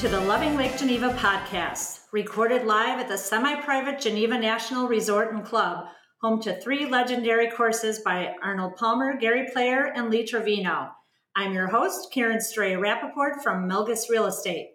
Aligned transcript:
to 0.00 0.08
the 0.08 0.18
Loving 0.18 0.56
Lake 0.56 0.78
Geneva 0.78 1.10
podcast, 1.10 2.04
recorded 2.10 2.64
live 2.64 2.98
at 2.98 3.06
the 3.06 3.18
semi 3.18 3.54
private 3.56 4.00
Geneva 4.00 4.38
National 4.38 4.88
Resort 4.88 5.34
and 5.34 5.44
Club, 5.44 5.88
home 6.22 6.40
to 6.40 6.58
three 6.58 6.86
legendary 6.86 7.50
courses 7.50 7.98
by 7.98 8.34
Arnold 8.42 8.76
Palmer, 8.76 9.18
Gary 9.18 9.50
Player, 9.52 9.92
and 9.94 10.08
Lee 10.08 10.24
Trevino. 10.24 10.88
I'm 11.36 11.52
your 11.52 11.68
host, 11.68 12.14
Karen 12.14 12.40
Stray 12.40 12.76
Rappaport 12.76 13.42
from 13.42 13.68
Melges 13.68 14.08
Real 14.08 14.24
Estate. 14.24 14.70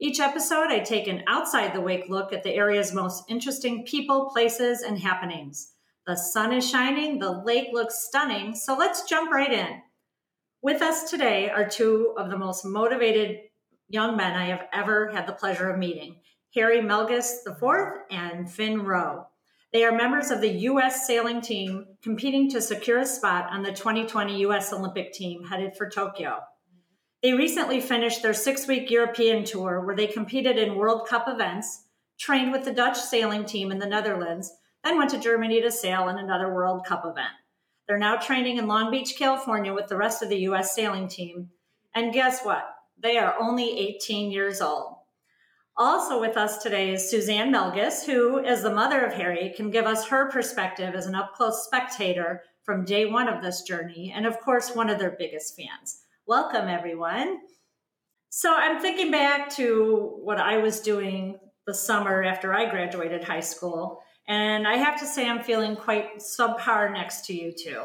Each 0.00 0.20
episode, 0.20 0.68
I 0.68 0.78
take 0.78 1.08
an 1.08 1.24
outside 1.26 1.74
the 1.74 1.80
wake 1.80 2.04
look 2.08 2.32
at 2.32 2.44
the 2.44 2.54
area's 2.54 2.94
most 2.94 3.24
interesting 3.28 3.84
people, 3.84 4.30
places, 4.32 4.82
and 4.82 4.96
happenings. 4.96 5.72
The 6.06 6.14
sun 6.14 6.52
is 6.52 6.70
shining, 6.70 7.18
the 7.18 7.42
lake 7.44 7.70
looks 7.72 8.06
stunning, 8.06 8.54
so 8.54 8.76
let's 8.76 9.08
jump 9.08 9.32
right 9.32 9.52
in. 9.52 9.82
With 10.62 10.82
us 10.82 11.10
today 11.10 11.50
are 11.50 11.68
two 11.68 12.14
of 12.16 12.30
the 12.30 12.38
most 12.38 12.64
motivated 12.64 13.38
young 13.88 14.16
men 14.16 14.34
I 14.34 14.46
have 14.46 14.66
ever 14.72 15.08
had 15.08 15.26
the 15.26 15.32
pleasure 15.32 15.70
of 15.70 15.78
meeting 15.78 16.16
Harry 16.54 16.80
Melges 16.80 17.46
IV 17.46 18.02
and 18.10 18.50
Finn 18.50 18.84
Rowe. 18.84 19.26
They 19.72 19.84
are 19.84 19.92
members 19.92 20.30
of 20.30 20.40
the 20.40 20.48
U.S. 20.48 21.06
sailing 21.06 21.42
team 21.42 21.84
competing 22.02 22.50
to 22.50 22.62
secure 22.62 22.98
a 22.98 23.06
spot 23.06 23.48
on 23.50 23.62
the 23.62 23.72
2020 23.72 24.38
U.S. 24.40 24.72
Olympic 24.72 25.12
team 25.12 25.44
headed 25.44 25.76
for 25.76 25.90
Tokyo. 25.90 26.38
They 27.22 27.34
recently 27.34 27.80
finished 27.80 28.22
their 28.22 28.32
six 28.32 28.66
week 28.66 28.90
European 28.90 29.44
tour 29.44 29.84
where 29.84 29.96
they 29.96 30.06
competed 30.06 30.56
in 30.56 30.76
World 30.76 31.06
Cup 31.06 31.26
events, 31.28 31.84
trained 32.18 32.52
with 32.52 32.64
the 32.64 32.72
Dutch 32.72 32.98
sailing 32.98 33.44
team 33.44 33.70
in 33.70 33.78
the 33.78 33.86
Netherlands, 33.86 34.52
then 34.84 34.96
went 34.96 35.10
to 35.10 35.18
Germany 35.18 35.60
to 35.60 35.70
sail 35.70 36.08
in 36.08 36.16
another 36.16 36.54
World 36.54 36.86
Cup 36.86 37.04
event. 37.04 37.32
They're 37.86 37.98
now 37.98 38.16
training 38.16 38.58
in 38.58 38.68
Long 38.68 38.90
Beach, 38.90 39.16
California 39.18 39.74
with 39.74 39.88
the 39.88 39.96
rest 39.96 40.22
of 40.22 40.28
the 40.28 40.38
U.S. 40.40 40.74
sailing 40.74 41.08
team. 41.08 41.50
And 41.94 42.12
guess 42.12 42.42
what? 42.42 42.64
They 43.00 43.16
are 43.16 43.36
only 43.40 43.78
18 43.78 44.30
years 44.30 44.60
old. 44.60 44.96
Also 45.76 46.20
with 46.20 46.36
us 46.36 46.58
today 46.58 46.92
is 46.92 47.08
Suzanne 47.08 47.52
Melges, 47.52 48.04
who, 48.04 48.44
as 48.44 48.62
the 48.62 48.74
mother 48.74 49.04
of 49.04 49.12
Harry, 49.12 49.52
can 49.56 49.70
give 49.70 49.86
us 49.86 50.08
her 50.08 50.28
perspective 50.28 50.96
as 50.96 51.06
an 51.06 51.14
up 51.14 51.34
close 51.34 51.64
spectator 51.64 52.42
from 52.64 52.84
day 52.84 53.06
one 53.06 53.28
of 53.28 53.40
this 53.40 53.62
journey, 53.62 54.12
and 54.14 54.26
of 54.26 54.40
course, 54.40 54.74
one 54.74 54.90
of 54.90 54.98
their 54.98 55.14
biggest 55.16 55.54
fans. 55.56 56.02
Welcome, 56.26 56.66
everyone. 56.66 57.38
So 58.30 58.52
I'm 58.52 58.80
thinking 58.80 59.12
back 59.12 59.48
to 59.50 60.18
what 60.20 60.38
I 60.38 60.56
was 60.56 60.80
doing 60.80 61.38
the 61.66 61.74
summer 61.74 62.24
after 62.24 62.52
I 62.52 62.68
graduated 62.68 63.22
high 63.22 63.40
school, 63.40 64.02
and 64.26 64.66
I 64.66 64.76
have 64.76 64.98
to 64.98 65.06
say 65.06 65.28
I'm 65.28 65.44
feeling 65.44 65.76
quite 65.76 66.18
subpar 66.18 66.92
next 66.92 67.26
to 67.26 67.32
you 67.32 67.52
two. 67.52 67.84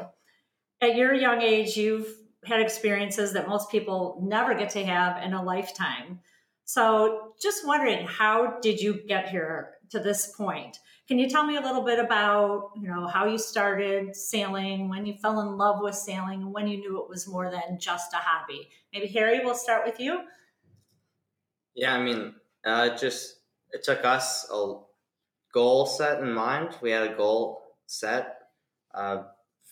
At 0.81 0.95
your 0.95 1.13
young 1.13 1.43
age, 1.43 1.77
you've 1.77 2.07
had 2.45 2.61
experiences 2.61 3.33
that 3.33 3.47
most 3.47 3.69
people 3.69 4.19
never 4.21 4.53
get 4.53 4.69
to 4.71 4.85
have 4.85 5.23
in 5.23 5.33
a 5.33 5.43
lifetime. 5.43 6.19
So, 6.65 7.33
just 7.41 7.67
wondering, 7.67 8.07
how 8.07 8.59
did 8.61 8.79
you 8.79 9.01
get 9.07 9.29
here 9.29 9.75
to 9.89 9.99
this 9.99 10.33
point? 10.35 10.79
Can 11.07 11.19
you 11.19 11.29
tell 11.29 11.45
me 11.45 11.57
a 11.57 11.61
little 11.61 11.83
bit 11.83 11.99
about, 11.99 12.71
you 12.77 12.87
know, 12.87 13.07
how 13.07 13.25
you 13.25 13.37
started 13.37 14.15
sailing, 14.15 14.87
when 14.87 15.05
you 15.05 15.15
fell 15.15 15.41
in 15.41 15.57
love 15.57 15.79
with 15.81 15.95
sailing, 15.95 16.41
and 16.41 16.53
when 16.53 16.67
you 16.67 16.77
knew 16.77 17.03
it 17.03 17.09
was 17.09 17.27
more 17.27 17.51
than 17.51 17.77
just 17.79 18.13
a 18.13 18.17
hobby? 18.17 18.69
Maybe 18.93 19.07
Harry, 19.07 19.41
we'll 19.43 19.55
start 19.55 19.85
with 19.85 19.99
you. 19.99 20.21
Yeah, 21.75 21.93
I 21.93 22.01
mean, 22.01 22.35
uh, 22.63 22.95
just 22.95 23.39
it 23.71 23.83
took 23.83 24.05
us 24.05 24.47
a 24.49 24.75
goal 25.53 25.85
set 25.85 26.21
in 26.21 26.31
mind. 26.31 26.77
We 26.81 26.91
had 26.91 27.11
a 27.11 27.15
goal 27.15 27.61
set 27.85 28.37
uh, 28.93 29.23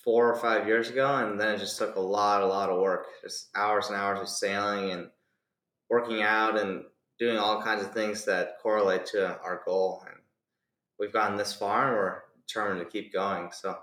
four 0.03 0.31
or 0.31 0.35
five 0.35 0.67
years 0.67 0.89
ago, 0.89 1.16
and 1.16 1.39
then 1.39 1.55
it 1.55 1.59
just 1.59 1.77
took 1.77 1.95
a 1.95 1.99
lot, 1.99 2.41
a 2.41 2.45
lot 2.45 2.69
of 2.69 2.81
work, 2.81 3.06
just 3.22 3.50
hours 3.56 3.88
and 3.88 3.95
hours 3.95 4.19
of 4.19 4.29
sailing 4.29 4.91
and 4.91 5.09
working 5.89 6.23
out 6.23 6.59
and 6.59 6.84
doing 7.19 7.38
all 7.38 7.62
kinds 7.62 7.84
of 7.84 7.94
things 7.94 8.25
that 8.25 8.57
correlate 8.61 9.06
to 9.06 9.40
our 9.41 9.61
goal. 9.66 10.03
And 10.07 10.17
we've 11.00 11.13
gotten 11.13 11.38
this 11.38 11.53
far, 11.53 11.88
and 11.88 11.97
we're 11.97 12.22
determined 12.47 12.79
to 12.79 12.91
keep 12.91 13.13
going. 13.13 13.51
So, 13.51 13.78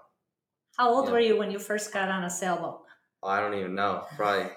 how 0.77 0.91
old 0.91 1.07
yeah. 1.07 1.13
were 1.13 1.21
you 1.21 1.37
when 1.39 1.51
you 1.51 1.59
first 1.59 1.93
got 1.93 2.09
on 2.09 2.25
a 2.25 2.31
sailboat? 2.31 2.83
Oh, 3.23 3.29
I 3.29 3.41
don't 3.41 3.55
even 3.55 3.75
know. 3.75 4.05
Probably 4.17 4.51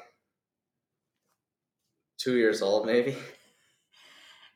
two 2.17 2.37
years 2.37 2.61
old, 2.61 2.85
maybe. 2.85 3.17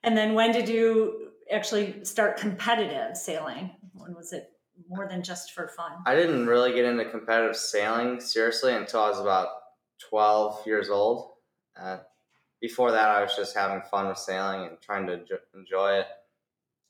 And 0.05 0.15
then 0.15 0.35
when 0.35 0.51
did 0.51 0.69
you 0.69 1.31
actually 1.51 2.05
start 2.05 2.38
competitive 2.38 3.17
sailing? 3.17 3.71
When 3.94 4.13
was 4.13 4.33
it 4.33 4.51
more 4.90 5.08
than 5.08 5.24
just 5.24 5.53
for 5.53 5.68
fun? 5.68 5.94
I 6.06 6.16
didn't 6.16 6.47
really 6.47 6.74
get 6.74 6.86
into 6.86 7.06
competitive 7.06 7.56
sailing 7.56 8.19
seriously 8.19 8.74
until 8.74 9.02
I 9.02 9.09
was 9.09 9.19
about 9.19 9.47
12 10.09 10.66
years 10.66 10.90
old. 10.90 11.31
Uh, 11.80 11.97
before 12.62 12.91
that, 12.91 13.09
I 13.09 13.22
was 13.22 13.36
just 13.36 13.56
having 13.56 13.81
fun 13.90 14.08
with 14.08 14.18
sailing 14.18 14.68
and 14.68 14.78
trying 14.81 15.08
to 15.08 15.19
enjoy 15.53 16.00
it. 16.00 16.08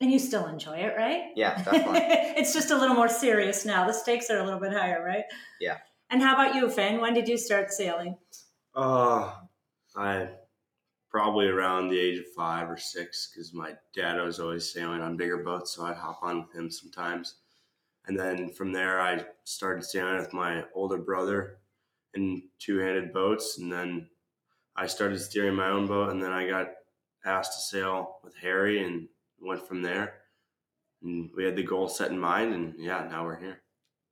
And 0.00 0.10
you 0.10 0.18
still 0.18 0.46
enjoy 0.46 0.76
it, 0.76 0.94
right? 0.96 1.30
Yeah, 1.34 1.62
definitely. 1.62 2.00
it's 2.02 2.52
just 2.52 2.70
a 2.70 2.76
little 2.76 2.94
more 2.94 3.08
serious 3.08 3.64
now. 3.64 3.86
The 3.86 3.94
stakes 3.94 4.30
are 4.30 4.38
a 4.38 4.44
little 4.44 4.60
bit 4.60 4.72
higher, 4.72 5.02
right? 5.02 5.24
Yeah. 5.60 5.78
And 6.10 6.22
how 6.22 6.34
about 6.34 6.54
you, 6.54 6.68
Finn? 6.70 7.00
When 7.00 7.14
did 7.14 7.28
you 7.28 7.38
start 7.38 7.72
sailing? 7.72 8.16
Uh, 8.74 9.32
I 9.96 10.28
probably 11.10 11.46
around 11.46 11.88
the 11.88 11.98
age 11.98 12.18
of 12.18 12.26
five 12.36 12.70
or 12.70 12.76
six 12.76 13.30
because 13.32 13.54
my 13.54 13.72
dad 13.94 14.22
was 14.22 14.38
always 14.38 14.70
sailing 14.70 15.00
on 15.00 15.16
bigger 15.16 15.38
boats, 15.38 15.74
so 15.74 15.84
I'd 15.84 15.96
hop 15.96 16.18
on 16.22 16.42
with 16.42 16.54
him 16.54 16.70
sometimes. 16.70 17.36
And 18.06 18.18
then 18.18 18.50
from 18.50 18.72
there, 18.72 19.00
I 19.00 19.24
started 19.44 19.84
sailing 19.84 20.18
with 20.18 20.32
my 20.32 20.64
older 20.74 20.98
brother 20.98 21.58
in 22.14 22.42
two 22.58 22.78
handed 22.78 23.12
boats. 23.12 23.58
And 23.58 23.70
then 23.70 24.08
I 24.76 24.86
started 24.86 25.20
steering 25.20 25.54
my 25.54 25.68
own 25.68 25.86
boat. 25.86 26.10
And 26.10 26.22
then 26.22 26.32
I 26.32 26.48
got 26.48 26.68
asked 27.24 27.52
to 27.54 27.60
sail 27.60 28.18
with 28.22 28.36
Harry 28.36 28.84
and 28.84 29.08
went 29.40 29.66
from 29.66 29.82
there. 29.82 30.14
And 31.02 31.30
we 31.36 31.44
had 31.44 31.56
the 31.56 31.62
goal 31.62 31.88
set 31.88 32.10
in 32.10 32.18
mind. 32.18 32.54
And 32.54 32.74
yeah, 32.78 33.06
now 33.10 33.24
we're 33.24 33.40
here. 33.40 33.62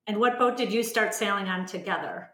And 0.07 0.19
what 0.19 0.39
boat 0.39 0.57
did 0.57 0.73
you 0.73 0.83
start 0.83 1.15
sailing 1.15 1.47
on 1.47 1.65
together? 1.65 2.31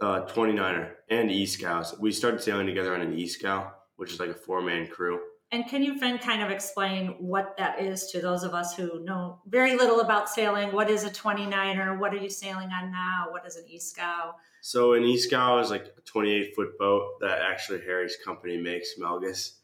Uh, 0.00 0.26
29er 0.26 0.92
and 1.10 1.30
E 1.30 1.44
Scows. 1.44 1.98
We 1.98 2.12
started 2.12 2.40
sailing 2.40 2.66
together 2.66 2.94
on 2.94 3.00
an 3.00 3.18
E 3.18 3.26
Scow, 3.26 3.72
which 3.96 4.12
is 4.12 4.20
like 4.20 4.30
a 4.30 4.34
four 4.34 4.62
man 4.62 4.86
crew. 4.86 5.20
And 5.52 5.66
can 5.66 5.82
you 5.82 5.98
then 5.98 6.18
kind 6.18 6.42
of 6.42 6.50
explain 6.50 7.16
what 7.18 7.56
that 7.58 7.80
is 7.80 8.06
to 8.12 8.20
those 8.20 8.44
of 8.44 8.54
us 8.54 8.76
who 8.76 9.02
know 9.02 9.40
very 9.48 9.76
little 9.76 10.00
about 10.00 10.28
sailing? 10.28 10.70
What 10.70 10.88
is 10.88 11.02
a 11.02 11.10
29er? 11.10 11.98
What 11.98 12.14
are 12.14 12.18
you 12.18 12.30
sailing 12.30 12.70
on 12.70 12.92
now? 12.92 13.26
What 13.30 13.44
is 13.44 13.56
an 13.56 13.64
e-scow? 13.68 14.34
So 14.60 14.92
an 14.92 15.02
e-scow 15.02 15.58
is 15.58 15.70
like 15.70 15.86
a 15.98 16.00
28 16.02 16.54
foot 16.54 16.78
boat 16.78 17.18
that 17.20 17.40
actually 17.40 17.80
Harry's 17.80 18.16
company 18.24 18.58
makes, 18.58 18.90
Melges. 19.00 19.54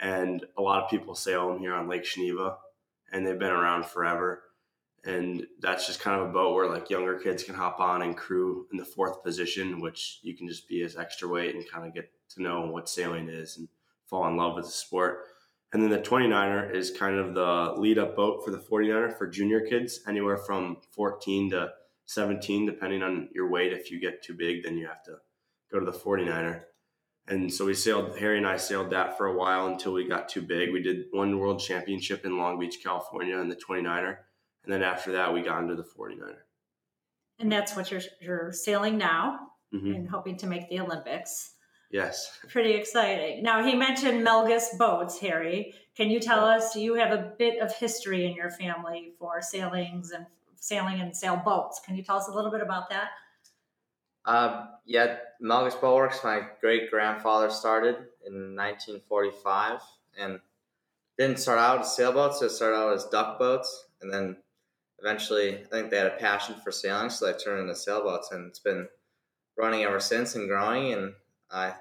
And 0.00 0.46
a 0.56 0.62
lot 0.62 0.82
of 0.82 0.88
people 0.88 1.14
sail 1.14 1.48
them 1.48 1.58
here 1.58 1.74
on 1.74 1.88
Lake 1.88 2.04
Geneva 2.04 2.56
and 3.12 3.26
they've 3.26 3.38
been 3.38 3.50
around 3.50 3.84
forever. 3.84 4.44
And 5.04 5.46
that's 5.60 5.86
just 5.86 6.00
kind 6.00 6.18
of 6.18 6.30
a 6.30 6.32
boat 6.32 6.54
where 6.54 6.70
like 6.70 6.88
younger 6.88 7.18
kids 7.18 7.42
can 7.44 7.54
hop 7.54 7.80
on 7.80 8.00
and 8.00 8.16
crew 8.16 8.66
in 8.72 8.78
the 8.78 8.84
fourth 8.84 9.22
position, 9.22 9.82
which 9.82 10.20
you 10.22 10.34
can 10.34 10.48
just 10.48 10.66
be 10.66 10.80
as 10.80 10.96
extra 10.96 11.28
weight 11.28 11.54
and 11.54 11.70
kind 11.70 11.86
of 11.86 11.92
get 11.92 12.10
to 12.30 12.42
know 12.42 12.62
what 12.62 12.88
sailing 12.88 13.28
is 13.28 13.58
and 13.58 13.68
fall 14.06 14.26
in 14.26 14.38
love 14.38 14.54
with 14.54 14.64
the 14.64 14.70
sport 14.70 15.24
and 15.74 15.82
then 15.82 15.90
the 15.90 15.98
29er 15.98 16.72
is 16.72 16.92
kind 16.92 17.16
of 17.16 17.34
the 17.34 17.74
lead 17.80 17.98
up 17.98 18.14
boat 18.14 18.44
for 18.44 18.52
the 18.52 18.58
49er 18.58 19.18
for 19.18 19.26
junior 19.26 19.60
kids, 19.60 19.98
anywhere 20.06 20.38
from 20.38 20.76
14 20.92 21.50
to 21.50 21.70
17, 22.06 22.64
depending 22.64 23.02
on 23.02 23.28
your 23.34 23.50
weight. 23.50 23.72
If 23.72 23.90
you 23.90 24.00
get 24.00 24.22
too 24.22 24.34
big, 24.34 24.62
then 24.62 24.78
you 24.78 24.86
have 24.86 25.02
to 25.02 25.16
go 25.72 25.80
to 25.80 25.84
the 25.84 25.90
49er. 25.90 26.62
And 27.26 27.52
so 27.52 27.64
we 27.64 27.74
sailed, 27.74 28.16
Harry 28.18 28.38
and 28.38 28.46
I 28.46 28.56
sailed 28.56 28.90
that 28.90 29.18
for 29.18 29.26
a 29.26 29.36
while 29.36 29.66
until 29.66 29.92
we 29.92 30.06
got 30.06 30.28
too 30.28 30.42
big. 30.42 30.72
We 30.72 30.80
did 30.80 31.06
one 31.10 31.40
world 31.40 31.58
championship 31.58 32.24
in 32.24 32.38
Long 32.38 32.56
Beach, 32.60 32.78
California 32.80 33.36
in 33.38 33.48
the 33.48 33.56
29er. 33.56 34.16
And 34.64 34.72
then 34.72 34.84
after 34.84 35.10
that, 35.12 35.34
we 35.34 35.42
got 35.42 35.60
into 35.60 35.74
the 35.74 35.82
49er. 35.82 36.36
And 37.40 37.50
that's 37.50 37.74
what 37.74 37.90
you're, 37.90 38.02
you're 38.20 38.52
sailing 38.52 38.96
now 38.96 39.40
mm-hmm. 39.74 39.92
and 39.92 40.08
hoping 40.08 40.36
to 40.36 40.46
make 40.46 40.68
the 40.68 40.78
Olympics. 40.78 41.53
Yes. 41.94 42.40
Pretty 42.48 42.72
exciting. 42.72 43.44
Now, 43.44 43.64
he 43.64 43.76
mentioned 43.76 44.26
Melges 44.26 44.76
boats, 44.76 45.16
Harry. 45.20 45.74
Can 45.96 46.10
you 46.10 46.18
tell 46.18 46.44
us, 46.44 46.74
you 46.74 46.94
have 46.94 47.12
a 47.12 47.32
bit 47.38 47.60
of 47.60 47.72
history 47.72 48.26
in 48.26 48.34
your 48.34 48.50
family 48.50 49.12
for 49.16 49.40
sailings 49.40 50.10
and 50.10 50.26
sailing 50.56 51.00
and 51.00 51.16
sailboats. 51.16 51.80
Can 51.86 51.94
you 51.94 52.02
tell 52.02 52.16
us 52.16 52.26
a 52.26 52.32
little 52.32 52.50
bit 52.50 52.62
about 52.62 52.90
that? 52.90 53.10
Uh, 54.24 54.66
yeah, 54.84 55.18
Melges 55.40 55.78
Boatworks, 55.78 56.24
my 56.24 56.40
great 56.60 56.90
grandfather 56.90 57.48
started 57.48 57.94
in 58.26 58.56
1945 58.56 59.78
and 60.18 60.40
didn't 61.16 61.38
start 61.38 61.60
out 61.60 61.78
as 61.78 61.94
sailboats, 61.94 62.42
it 62.42 62.50
started 62.50 62.74
out 62.74 62.92
as 62.92 63.04
duck 63.04 63.38
boats. 63.38 63.86
And 64.02 64.12
then 64.12 64.36
eventually, 64.98 65.58
I 65.60 65.66
think 65.70 65.90
they 65.90 65.98
had 65.98 66.08
a 66.08 66.16
passion 66.16 66.56
for 66.64 66.72
sailing, 66.72 67.10
so 67.10 67.26
they 67.26 67.38
turned 67.38 67.60
into 67.60 67.76
sailboats. 67.76 68.32
And 68.32 68.48
it's 68.48 68.58
been 68.58 68.88
running 69.56 69.84
ever 69.84 70.00
since 70.00 70.34
and 70.34 70.48
growing. 70.48 70.92
And 70.92 71.12
I 71.52 71.74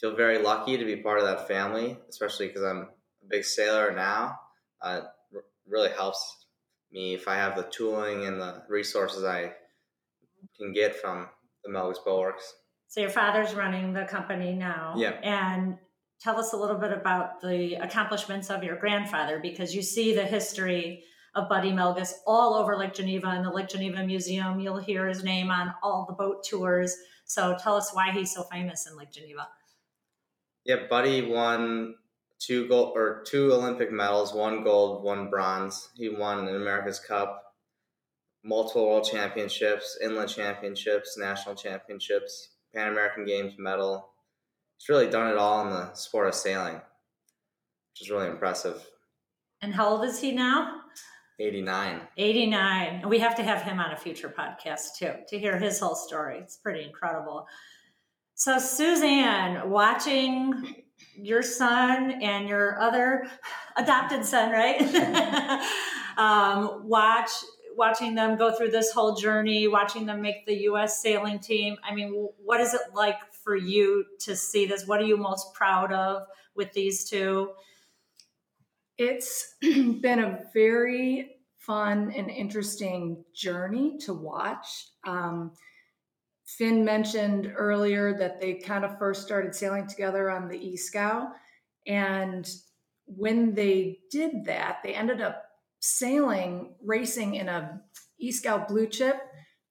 feel 0.00 0.14
very 0.14 0.38
lucky 0.38 0.76
to 0.76 0.84
be 0.84 0.96
part 0.96 1.18
of 1.18 1.26
that 1.26 1.48
family, 1.48 1.98
especially 2.08 2.48
because 2.48 2.62
I'm 2.62 2.88
a 3.22 3.26
big 3.28 3.44
sailor 3.44 3.94
now. 3.94 4.38
Uh, 4.80 5.02
r- 5.34 5.44
really 5.68 5.90
helps 5.90 6.46
me 6.92 7.14
if 7.14 7.28
I 7.28 7.36
have 7.36 7.56
the 7.56 7.64
tooling 7.64 8.26
and 8.26 8.40
the 8.40 8.62
resources 8.68 9.24
I 9.24 9.52
can 10.58 10.72
get 10.72 10.96
from 10.96 11.28
the 11.64 11.70
Melges 11.70 11.96
Boatworks. 12.06 12.52
So 12.88 13.00
your 13.00 13.10
father's 13.10 13.54
running 13.54 13.92
the 13.92 14.04
company 14.04 14.52
now. 14.54 14.94
Yeah. 14.96 15.18
And 15.22 15.78
tell 16.20 16.38
us 16.38 16.52
a 16.52 16.56
little 16.56 16.78
bit 16.78 16.92
about 16.92 17.40
the 17.40 17.74
accomplishments 17.74 18.50
of 18.50 18.62
your 18.62 18.76
grandfather 18.76 19.38
because 19.40 19.74
you 19.74 19.82
see 19.82 20.14
the 20.14 20.24
history 20.24 21.02
of 21.34 21.48
Buddy 21.48 21.72
Melges 21.72 22.12
all 22.26 22.54
over 22.54 22.76
Lake 22.76 22.94
Geneva 22.94 23.34
in 23.34 23.42
the 23.42 23.50
Lake 23.50 23.68
Geneva 23.68 24.04
Museum. 24.04 24.60
You'll 24.60 24.78
hear 24.78 25.06
his 25.06 25.22
name 25.22 25.50
on 25.50 25.74
all 25.82 26.06
the 26.08 26.14
boat 26.14 26.44
tours. 26.44 26.96
So 27.26 27.56
tell 27.60 27.76
us 27.76 27.90
why 27.92 28.12
he's 28.12 28.32
so 28.32 28.44
famous 28.44 28.86
in 28.86 28.96
Lake 28.96 29.12
Geneva. 29.12 29.48
Yeah, 30.66 30.88
Buddy 30.90 31.22
won 31.22 31.94
two 32.40 32.66
gold 32.66 32.96
or 32.96 33.22
two 33.24 33.52
Olympic 33.52 33.92
medals, 33.92 34.34
one 34.34 34.64
gold, 34.64 35.04
one 35.04 35.30
bronze. 35.30 35.90
He 35.94 36.08
won 36.08 36.48
an 36.48 36.56
America's 36.56 36.98
Cup, 36.98 37.54
multiple 38.44 38.88
world 38.88 39.08
championships, 39.08 39.96
inland 40.02 40.28
championships, 40.28 41.16
national 41.16 41.54
championships, 41.54 42.48
Pan 42.74 42.88
American 42.90 43.24
Games 43.24 43.54
medal. 43.58 44.10
He's 44.78 44.88
really 44.88 45.08
done 45.08 45.30
it 45.30 45.38
all 45.38 45.64
in 45.64 45.70
the 45.70 45.94
sport 45.94 46.26
of 46.26 46.34
sailing, 46.34 46.74
which 46.74 48.02
is 48.02 48.10
really 48.10 48.26
impressive. 48.26 48.84
And 49.62 49.72
how 49.72 49.88
old 49.88 50.04
is 50.04 50.20
he 50.20 50.32
now? 50.32 50.80
89. 51.38 52.00
89. 52.16 52.88
And 53.02 53.10
we 53.10 53.20
have 53.20 53.36
to 53.36 53.42
have 53.44 53.62
him 53.62 53.78
on 53.78 53.92
a 53.92 53.96
future 53.96 54.34
podcast 54.36 54.96
too 54.98 55.12
to 55.28 55.38
hear 55.38 55.58
his 55.58 55.78
whole 55.78 55.94
story. 55.94 56.38
It's 56.38 56.56
pretty 56.56 56.84
incredible. 56.84 57.46
So, 58.38 58.58
Suzanne, 58.58 59.70
watching 59.70 60.84
your 61.14 61.42
son 61.42 62.22
and 62.22 62.46
your 62.46 62.78
other 62.78 63.26
adopted 63.78 64.26
son, 64.26 64.52
right? 64.52 64.78
um, 66.18 66.86
watch 66.86 67.30
watching 67.78 68.14
them 68.14 68.36
go 68.36 68.54
through 68.54 68.72
this 68.72 68.92
whole 68.92 69.16
journey, 69.16 69.68
watching 69.68 70.04
them 70.04 70.20
make 70.20 70.44
the 70.44 70.54
U.S. 70.64 71.00
sailing 71.00 71.38
team. 71.38 71.76
I 71.82 71.94
mean, 71.94 72.28
what 72.44 72.60
is 72.60 72.74
it 72.74 72.82
like 72.94 73.16
for 73.42 73.56
you 73.56 74.04
to 74.20 74.36
see 74.36 74.66
this? 74.66 74.86
What 74.86 75.00
are 75.00 75.04
you 75.04 75.16
most 75.16 75.54
proud 75.54 75.90
of 75.94 76.24
with 76.54 76.70
these 76.74 77.08
two? 77.08 77.52
It's 78.98 79.54
been 79.62 80.18
a 80.18 80.40
very 80.52 81.36
fun 81.56 82.12
and 82.14 82.28
interesting 82.28 83.24
journey 83.34 83.96
to 84.00 84.12
watch. 84.12 84.88
Um, 85.06 85.52
Finn 86.46 86.84
mentioned 86.84 87.52
earlier 87.56 88.16
that 88.18 88.40
they 88.40 88.54
kind 88.54 88.84
of 88.84 88.98
first 88.98 89.22
started 89.22 89.54
sailing 89.54 89.86
together 89.86 90.30
on 90.30 90.48
the 90.48 90.56
E 90.56 90.76
Scow. 90.76 91.32
And 91.86 92.48
when 93.06 93.54
they 93.54 93.98
did 94.10 94.44
that, 94.44 94.78
they 94.82 94.94
ended 94.94 95.20
up 95.20 95.42
sailing, 95.80 96.74
racing 96.84 97.34
in 97.34 97.48
a 97.48 97.80
E 98.18 98.30
Scow 98.30 98.64
Blue 98.66 98.86
Chip, 98.86 99.20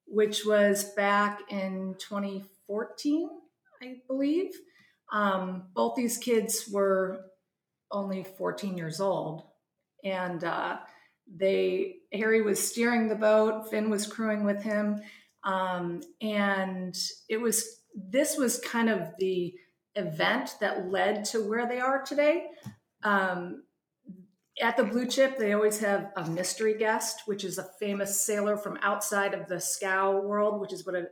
which 0.05 0.45
was 0.45 0.91
back 0.95 1.41
in 1.49 1.95
2014, 1.99 3.29
I 3.81 3.95
believe. 4.07 4.51
Um, 5.11 5.67
both 5.73 5.95
these 5.95 6.17
kids 6.17 6.67
were 6.71 7.25
only 7.91 8.23
14 8.23 8.77
years 8.77 8.99
old. 8.99 9.43
And 10.03 10.43
uh, 10.43 10.77
they 11.33 11.95
Harry 12.13 12.41
was 12.41 12.65
steering 12.65 13.07
the 13.07 13.15
boat, 13.15 13.69
Finn 13.69 13.89
was 13.89 14.05
crewing 14.05 14.43
with 14.43 14.61
him. 14.61 15.01
Um, 15.45 16.01
and 16.21 16.97
it 17.29 17.37
was 17.37 17.81
this 17.95 18.37
was 18.37 18.59
kind 18.59 18.89
of 18.89 19.11
the 19.19 19.53
event 19.95 20.55
that 20.59 20.89
led 20.89 21.23
to 21.25 21.47
where 21.47 21.67
they 21.67 21.79
are 21.79 22.01
today. 22.01 22.47
Um, 23.03 23.63
at 24.61 24.77
the 24.77 24.83
Blue 24.83 25.05
Chip, 25.05 25.37
they 25.37 25.53
always 25.53 25.79
have 25.79 26.11
a 26.15 26.29
mystery 26.29 26.77
guest, 26.77 27.21
which 27.25 27.43
is 27.43 27.57
a 27.57 27.69
famous 27.79 28.25
sailor 28.25 28.57
from 28.57 28.79
outside 28.81 29.33
of 29.33 29.47
the 29.47 29.59
scow 29.59 30.19
world, 30.19 30.59
which 30.59 30.73
is 30.73 30.85
what 30.85 30.95
an 30.95 31.07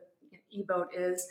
e-boat 0.50 0.88
is. 0.95 1.25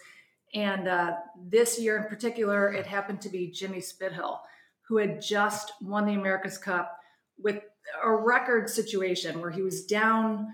And 0.55 0.89
uh, 0.89 1.15
this 1.43 1.81
year 1.81 1.97
in 1.97 2.05
particular, 2.05 2.71
it 2.73 2.87
happened 2.87 3.23
to 3.23 3.31
be 3.31 3.51
Jimmy 3.51 3.81
Spithill, 3.81 4.41
who 4.89 4.99
had 4.99 5.23
just 5.23 5.73
won 5.81 6.07
the 6.07 6.15
America's 6.15 6.59
Cup 6.59 6.99
with 7.39 7.61
a 8.05 8.11
record 8.11 8.69
situation 8.69 9.41
where 9.41 9.51
he 9.51 9.63
was 9.63 9.87
down 9.87 10.49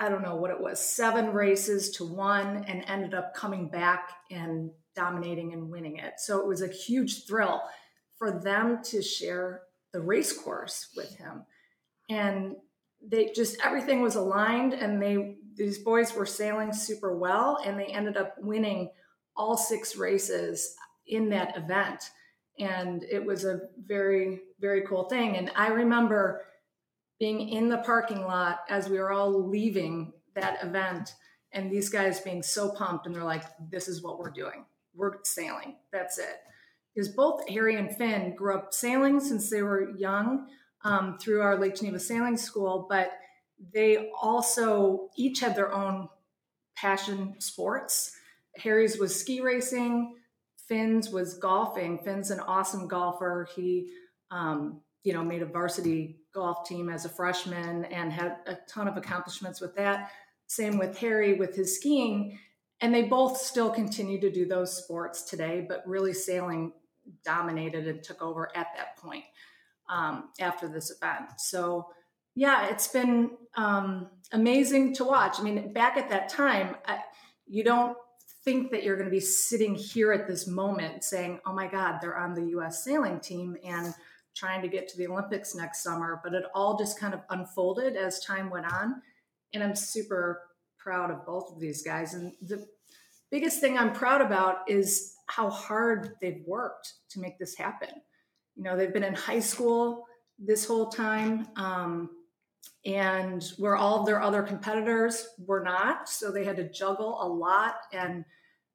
I 0.00 0.08
don't 0.08 0.22
know 0.22 0.36
what 0.36 0.50
it 0.50 0.60
was, 0.60 0.80
seven 0.80 1.32
races 1.32 1.90
to 1.92 2.04
one, 2.04 2.64
and 2.66 2.84
ended 2.88 3.14
up 3.14 3.34
coming 3.34 3.68
back 3.68 4.10
and 4.30 4.70
dominating 4.96 5.52
and 5.52 5.70
winning 5.70 5.98
it. 5.98 6.14
So 6.18 6.40
it 6.40 6.46
was 6.46 6.62
a 6.62 6.68
huge 6.68 7.26
thrill 7.26 7.62
for 8.18 8.40
them 8.40 8.82
to 8.84 9.02
share 9.02 9.62
the 9.92 10.00
race 10.00 10.32
course 10.32 10.88
with 10.96 11.14
him. 11.16 11.44
And 12.08 12.56
they 13.06 13.32
just 13.34 13.58
everything 13.64 14.02
was 14.02 14.14
aligned 14.14 14.74
and 14.74 15.00
they 15.00 15.36
these 15.54 15.78
boys 15.78 16.14
were 16.14 16.26
sailing 16.26 16.72
super 16.72 17.16
well 17.16 17.58
and 17.64 17.78
they 17.78 17.86
ended 17.86 18.16
up 18.16 18.34
winning 18.38 18.90
all 19.36 19.56
six 19.56 19.96
races 19.96 20.74
in 21.06 21.30
that 21.30 21.56
event 21.56 22.10
and 22.58 23.04
it 23.04 23.24
was 23.24 23.44
a 23.44 23.60
very 23.86 24.40
very 24.60 24.82
cool 24.86 25.04
thing 25.04 25.36
and 25.36 25.50
i 25.56 25.68
remember 25.68 26.44
being 27.20 27.48
in 27.50 27.68
the 27.68 27.78
parking 27.78 28.22
lot 28.22 28.60
as 28.68 28.88
we 28.88 28.98
were 28.98 29.12
all 29.12 29.48
leaving 29.48 30.12
that 30.34 30.64
event. 30.64 31.14
And 31.52 31.70
these 31.70 31.88
guys 31.88 32.20
being 32.20 32.42
so 32.42 32.70
pumped 32.70 33.06
and 33.06 33.14
they're 33.14 33.22
like 33.22 33.44
this 33.70 33.86
is 33.86 34.02
what 34.02 34.18
we're 34.18 34.30
doing. 34.30 34.64
We're 34.94 35.18
sailing. 35.22 35.76
That's 35.92 36.18
it. 36.18 36.38
Because 36.94 37.08
both 37.10 37.48
harry 37.48 37.76
and 37.76 37.96
finn 37.96 38.34
grew 38.34 38.56
up 38.56 38.74
sailing 38.74 39.20
since 39.20 39.48
they 39.48 39.62
were 39.62 39.96
young 39.96 40.48
um, 40.82 41.18
through 41.18 41.40
our 41.40 41.56
lake 41.56 41.76
geneva 41.76 42.00
sailing 42.00 42.36
school 42.36 42.86
but 42.88 43.12
they 43.72 44.10
also 44.20 45.10
each 45.16 45.38
had 45.38 45.54
their 45.54 45.72
own 45.72 46.08
passion 46.74 47.34
sports. 47.38 48.16
Harry's 48.56 48.98
was 48.98 49.14
ski 49.14 49.40
racing 49.40 50.16
Finn's 50.70 51.10
was 51.10 51.34
golfing. 51.34 51.98
Finn's 51.98 52.30
an 52.30 52.38
awesome 52.38 52.86
golfer. 52.86 53.48
He, 53.56 53.90
um, 54.30 54.82
you 55.02 55.12
know, 55.12 55.22
made 55.22 55.42
a 55.42 55.46
varsity 55.46 56.20
golf 56.34 56.68
team 56.68 56.88
as 56.88 57.04
a 57.04 57.08
freshman 57.08 57.84
and 57.86 58.12
had 58.12 58.36
a 58.46 58.56
ton 58.68 58.86
of 58.86 58.96
accomplishments 58.96 59.60
with 59.60 59.74
that. 59.76 60.10
Same 60.46 60.78
with 60.78 60.98
Harry 60.98 61.34
with 61.34 61.54
his 61.54 61.76
skiing. 61.76 62.38
And 62.80 62.94
they 62.94 63.02
both 63.02 63.36
still 63.36 63.70
continue 63.70 64.20
to 64.20 64.30
do 64.30 64.46
those 64.46 64.76
sports 64.76 65.22
today, 65.22 65.64
but 65.66 65.86
really 65.86 66.12
sailing 66.12 66.72
dominated 67.24 67.86
and 67.86 68.02
took 68.02 68.22
over 68.22 68.50
at 68.56 68.68
that 68.76 68.96
point 68.96 69.24
um, 69.88 70.30
after 70.40 70.68
this 70.68 70.90
event. 70.90 71.30
So, 71.38 71.88
yeah, 72.34 72.68
it's 72.68 72.88
been 72.88 73.30
um, 73.56 74.08
amazing 74.32 74.94
to 74.94 75.04
watch. 75.04 75.40
I 75.40 75.42
mean, 75.42 75.72
back 75.72 75.96
at 75.96 76.08
that 76.10 76.28
time, 76.28 76.76
I, 76.86 76.98
you 77.46 77.64
don't 77.64 77.96
think 78.44 78.70
that 78.70 78.82
you're 78.82 78.96
going 78.96 79.08
to 79.08 79.14
be 79.14 79.20
sitting 79.20 79.74
here 79.74 80.12
at 80.12 80.26
this 80.26 80.46
moment 80.46 81.04
saying, 81.04 81.40
oh 81.44 81.52
my 81.52 81.66
God, 81.66 81.98
they're 82.00 82.16
on 82.16 82.34
the 82.34 82.56
US 82.58 82.84
sailing 82.84 83.20
team 83.20 83.56
and 83.64 83.92
trying 84.34 84.62
to 84.62 84.68
get 84.68 84.88
to 84.88 84.96
the 84.96 85.06
Olympics 85.06 85.54
next 85.54 85.82
summer. 85.82 86.20
But 86.22 86.34
it 86.34 86.44
all 86.54 86.78
just 86.78 86.98
kind 86.98 87.14
of 87.14 87.20
unfolded 87.30 87.96
as 87.96 88.20
time 88.20 88.50
went 88.50 88.72
on. 88.72 89.02
And 89.52 89.62
I'm 89.62 89.74
super 89.74 90.42
proud 90.78 91.10
of 91.10 91.26
both 91.26 91.52
of 91.52 91.60
these 91.60 91.82
guys. 91.82 92.14
And 92.14 92.32
the 92.42 92.66
biggest 93.30 93.60
thing 93.60 93.76
I'm 93.76 93.92
proud 93.92 94.20
about 94.20 94.68
is 94.68 95.16
how 95.26 95.50
hard 95.50 96.14
they've 96.20 96.42
worked 96.46 96.94
to 97.10 97.20
make 97.20 97.38
this 97.38 97.56
happen. 97.56 97.90
You 98.56 98.64
know, 98.64 98.76
they've 98.76 98.92
been 98.92 99.04
in 99.04 99.14
high 99.14 99.40
school 99.40 100.06
this 100.38 100.66
whole 100.66 100.88
time. 100.88 101.48
Um, 101.56 102.10
and 102.84 103.52
where 103.58 103.76
all 103.76 104.00
of 104.00 104.06
their 104.06 104.22
other 104.22 104.42
competitors 104.42 105.28
were 105.46 105.62
not. 105.62 106.08
So 106.08 106.30
they 106.30 106.44
had 106.44 106.56
to 106.56 106.70
juggle 106.70 107.18
a 107.20 107.28
lot 107.28 107.76
and 107.92 108.24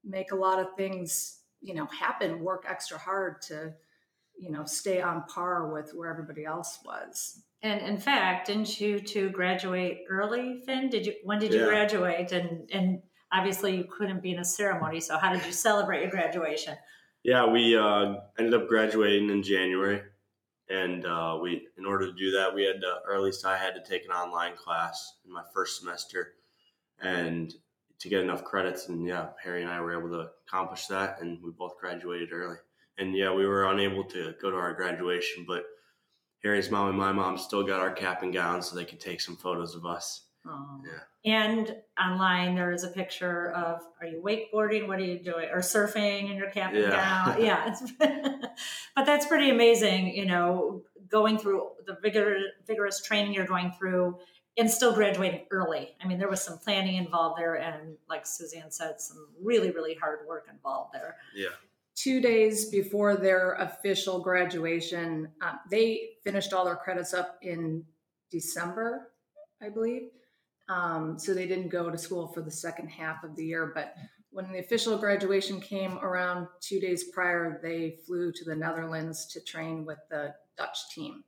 make 0.03 0.31
a 0.31 0.35
lot 0.35 0.59
of 0.59 0.67
things, 0.77 1.39
you 1.61 1.73
know, 1.73 1.87
happen, 1.87 2.43
work 2.43 2.65
extra 2.69 2.97
hard 2.97 3.41
to, 3.43 3.73
you 4.37 4.51
know, 4.51 4.65
stay 4.65 5.01
on 5.01 5.23
par 5.23 5.71
with 5.71 5.91
where 5.93 6.09
everybody 6.09 6.45
else 6.45 6.79
was. 6.85 7.41
And 7.61 7.81
in 7.81 7.97
fact, 7.97 8.47
didn't 8.47 8.79
you 8.79 8.99
to 8.99 9.29
graduate 9.29 10.01
early, 10.09 10.61
Finn? 10.65 10.89
Did 10.89 11.05
you 11.05 11.13
when 11.23 11.39
did 11.39 11.53
you 11.53 11.65
graduate? 11.65 12.31
And 12.31 12.69
and 12.71 13.01
obviously 13.31 13.75
you 13.75 13.85
couldn't 13.85 14.21
be 14.21 14.31
in 14.31 14.39
a 14.39 14.45
ceremony, 14.45 14.99
so 14.99 15.17
how 15.17 15.33
did 15.33 15.45
you 15.45 15.51
celebrate 15.51 16.01
your 16.01 16.11
graduation? 16.11 16.75
Yeah, 17.23 17.47
we 17.47 17.75
uh, 17.75 18.15
ended 18.37 18.53
up 18.53 18.67
graduating 18.67 19.31
in 19.31 19.41
January 19.41 20.01
and 20.69 21.05
uh, 21.05 21.37
we 21.41 21.67
in 21.77 21.85
order 21.85 22.07
to 22.07 22.13
do 22.13 22.31
that 22.31 22.53
we 22.53 22.63
had 22.63 22.81
to 22.81 22.99
or 23.07 23.15
at 23.15 23.21
least 23.21 23.45
i 23.45 23.57
had 23.57 23.75
to 23.75 23.83
take 23.87 24.05
an 24.05 24.11
online 24.11 24.55
class 24.55 25.15
in 25.25 25.31
my 25.31 25.43
first 25.53 25.79
semester 25.79 26.33
and 27.01 27.53
to 27.99 28.09
get 28.09 28.21
enough 28.21 28.43
credits 28.43 28.87
and 28.87 29.05
yeah 29.05 29.27
harry 29.41 29.61
and 29.61 29.71
i 29.71 29.79
were 29.79 29.97
able 29.97 30.09
to 30.09 30.27
accomplish 30.47 30.87
that 30.87 31.21
and 31.21 31.41
we 31.43 31.51
both 31.51 31.77
graduated 31.79 32.29
early 32.31 32.57
and 32.97 33.15
yeah 33.15 33.33
we 33.33 33.45
were 33.45 33.71
unable 33.71 34.03
to 34.03 34.33
go 34.41 34.49
to 34.49 34.57
our 34.57 34.73
graduation 34.73 35.45
but 35.47 35.63
harry's 36.43 36.69
mom 36.69 36.89
and 36.89 36.97
my 36.97 37.11
mom 37.11 37.37
still 37.37 37.63
got 37.63 37.79
our 37.79 37.91
cap 37.91 38.23
and 38.23 38.33
gown 38.33 38.61
so 38.61 38.75
they 38.75 38.85
could 38.85 38.99
take 38.99 39.21
some 39.21 39.35
photos 39.35 39.75
of 39.75 39.85
us 39.85 40.25
Oh. 40.47 40.81
Yeah. 40.85 40.99
And 41.33 41.75
online, 41.99 42.55
there 42.55 42.71
is 42.71 42.83
a 42.83 42.89
picture 42.89 43.51
of 43.51 43.81
are 43.99 44.07
you 44.07 44.21
wakeboarding? 44.23 44.87
What 44.87 44.99
are 44.99 45.03
you 45.03 45.19
doing? 45.19 45.49
Or 45.51 45.59
surfing 45.59 46.29
in 46.29 46.37
your 46.37 46.51
cap 46.51 46.73
and 46.73 46.83
yeah. 46.83 46.89
gown? 46.91 47.41
Yeah. 47.41 47.75
but 48.95 49.05
that's 49.05 49.25
pretty 49.25 49.49
amazing, 49.49 50.15
you 50.15 50.25
know, 50.25 50.83
going 51.09 51.37
through 51.37 51.69
the 51.85 51.97
vigor, 52.01 52.37
vigorous 52.67 53.01
training 53.01 53.33
you're 53.33 53.47
going 53.47 53.71
through 53.77 54.17
and 54.57 54.69
still 54.69 54.93
graduating 54.93 55.45
early. 55.51 55.95
I 56.01 56.07
mean, 56.07 56.19
there 56.19 56.29
was 56.29 56.41
some 56.41 56.57
planning 56.59 56.95
involved 56.95 57.39
there, 57.39 57.55
and 57.55 57.97
like 58.07 58.25
Suzanne 58.25 58.71
said, 58.71 59.01
some 59.01 59.27
really, 59.41 59.71
really 59.71 59.95
hard 59.95 60.19
work 60.27 60.47
involved 60.49 60.93
there. 60.93 61.17
Yeah. 61.35 61.49
Two 61.95 62.19
days 62.19 62.65
before 62.65 63.15
their 63.15 63.53
official 63.53 64.19
graduation, 64.19 65.29
um, 65.41 65.59
they 65.71 66.09
finished 66.23 66.53
all 66.53 66.65
their 66.65 66.75
credits 66.75 67.13
up 67.13 67.37
in 67.41 67.83
December, 68.31 69.11
I 69.61 69.69
believe. 69.69 70.09
Um, 70.67 71.17
so 71.19 71.33
they 71.33 71.47
didn't 71.47 71.69
go 71.69 71.89
to 71.89 71.97
school 71.97 72.27
for 72.27 72.41
the 72.41 72.51
second 72.51 72.89
half 72.89 73.23
of 73.23 73.35
the 73.35 73.45
year. 73.45 73.71
But 73.73 73.95
when 74.31 74.51
the 74.51 74.59
official 74.59 74.97
graduation 74.97 75.61
came 75.61 75.97
around 75.99 76.47
two 76.59 76.79
days 76.79 77.05
prior, 77.13 77.59
they 77.63 77.97
flew 78.05 78.31
to 78.33 78.43
the 78.43 78.55
Netherlands 78.55 79.27
to 79.27 79.41
train 79.41 79.85
with 79.85 79.99
the 80.09 80.33
Dutch 80.57 80.89
team. 80.93 81.23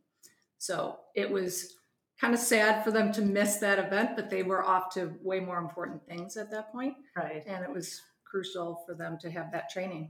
So 0.57 0.97
it 1.15 1.29
was 1.29 1.75
kind 2.19 2.33
of 2.33 2.39
sad 2.39 2.83
for 2.83 2.91
them 2.91 3.11
to 3.13 3.21
miss 3.21 3.57
that 3.57 3.79
event, 3.79 4.15
but 4.15 4.29
they 4.29 4.43
were 4.43 4.65
off 4.65 4.91
to 4.95 5.13
way 5.21 5.39
more 5.39 5.59
important 5.59 6.05
things 6.07 6.35
at 6.35 6.51
that 6.51 6.71
point. 6.71 6.95
Right. 7.15 7.43
And 7.45 7.63
it 7.63 7.71
was 7.71 8.01
crucial 8.25 8.83
for 8.85 8.95
them 8.95 9.17
to 9.21 9.29
have 9.29 9.51
that 9.51 9.69
training. 9.69 10.09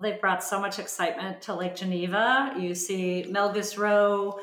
They've 0.00 0.20
brought 0.20 0.44
so 0.44 0.60
much 0.60 0.78
excitement 0.78 1.42
to 1.42 1.54
Lake 1.54 1.76
Geneva. 1.76 2.54
You 2.58 2.74
see 2.74 3.26
Melges 3.28 3.78
Rowe 3.78 4.38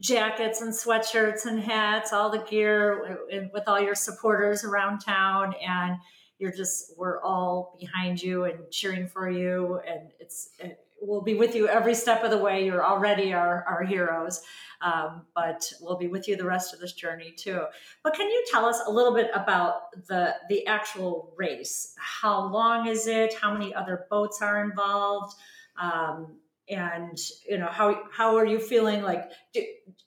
jackets 0.00 0.62
and 0.62 0.72
sweatshirts 0.72 1.46
and 1.46 1.60
hats, 1.60 2.12
all 2.12 2.30
the 2.30 2.38
gear 2.38 3.18
with 3.52 3.64
all 3.66 3.80
your 3.80 3.94
supporters 3.94 4.64
around 4.64 5.00
town. 5.00 5.54
And 5.66 5.96
you're 6.38 6.52
just, 6.52 6.94
we're 6.96 7.20
all 7.22 7.76
behind 7.78 8.22
you 8.22 8.44
and 8.44 8.70
cheering 8.70 9.06
for 9.06 9.30
you. 9.30 9.80
And 9.86 10.10
it's, 10.18 10.50
it, 10.58 10.78
we'll 11.00 11.22
be 11.22 11.34
with 11.34 11.54
you 11.54 11.68
every 11.68 11.94
step 11.94 12.24
of 12.24 12.30
the 12.30 12.38
way. 12.38 12.64
You're 12.64 12.84
already 12.84 13.32
our, 13.32 13.64
our 13.64 13.82
heroes, 13.82 14.42
um, 14.80 15.22
but 15.34 15.72
we'll 15.80 15.98
be 15.98 16.08
with 16.08 16.28
you 16.28 16.36
the 16.36 16.44
rest 16.44 16.74
of 16.74 16.80
this 16.80 16.92
journey 16.92 17.32
too. 17.36 17.64
But 18.02 18.14
can 18.14 18.28
you 18.28 18.44
tell 18.50 18.64
us 18.66 18.80
a 18.86 18.90
little 18.90 19.14
bit 19.14 19.30
about 19.34 19.92
the 20.06 20.34
the 20.48 20.66
actual 20.66 21.32
race? 21.36 21.94
How 21.98 22.50
long 22.50 22.86
is 22.86 23.06
it? 23.06 23.34
How 23.34 23.52
many 23.52 23.74
other 23.74 24.06
boats 24.10 24.42
are 24.42 24.62
involved? 24.62 25.34
Um, 25.80 26.36
and 26.70 27.18
you 27.48 27.58
know 27.58 27.66
how 27.66 28.02
how 28.12 28.36
are 28.36 28.46
you 28.46 28.58
feeling 28.58 29.02
like 29.02 29.30
do, 29.52 29.62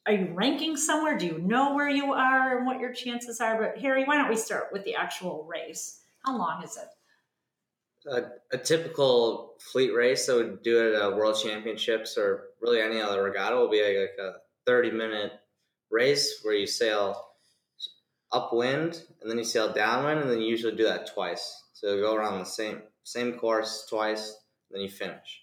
are 0.05 0.13
you 0.13 0.33
ranking 0.33 0.77
somewhere 0.77 1.17
do 1.17 1.25
you 1.25 1.37
know 1.39 1.73
where 1.73 1.89
you 1.89 2.13
are 2.13 2.57
and 2.57 2.65
what 2.65 2.79
your 2.79 2.93
chances 2.93 3.41
are 3.41 3.61
but 3.61 3.77
harry 3.77 4.05
why 4.05 4.15
don't 4.15 4.29
we 4.29 4.37
start 4.37 4.69
with 4.71 4.83
the 4.85 4.95
actual 4.95 5.45
race 5.45 6.01
how 6.25 6.37
long 6.37 6.63
is 6.63 6.77
it 6.77 6.87
a, 8.05 8.23
a, 8.51 8.57
typical 8.57 9.53
fleet 9.59 9.93
race 9.93 10.25
that 10.25 10.35
would 10.35 10.63
do 10.63 10.79
it 10.79 10.95
at 10.95 11.05
a 11.05 11.15
World 11.15 11.37
Championships 11.41 12.17
or 12.17 12.45
really 12.61 12.81
any 12.81 12.99
other 12.99 13.23
regatta 13.23 13.55
will 13.55 13.69
be 13.69 13.81
like, 13.81 14.09
like 14.09 14.27
a 14.27 14.39
30 14.65 14.91
minute 14.91 15.31
race 15.91 16.39
where 16.43 16.55
you 16.55 16.67
sail 16.67 17.21
upwind 18.31 19.03
and 19.21 19.29
then 19.29 19.37
you 19.37 19.43
sail 19.43 19.71
downwind 19.71 20.19
and 20.19 20.29
then 20.29 20.41
you 20.41 20.47
usually 20.47 20.75
do 20.75 20.83
that 20.83 21.13
twice. 21.13 21.63
So 21.73 21.95
you 21.95 22.01
go 22.01 22.15
around 22.15 22.39
the 22.39 22.45
same 22.45 22.81
same 23.03 23.33
course 23.33 23.85
twice, 23.89 24.37
then 24.71 24.81
you 24.81 24.89
finish. 24.89 25.41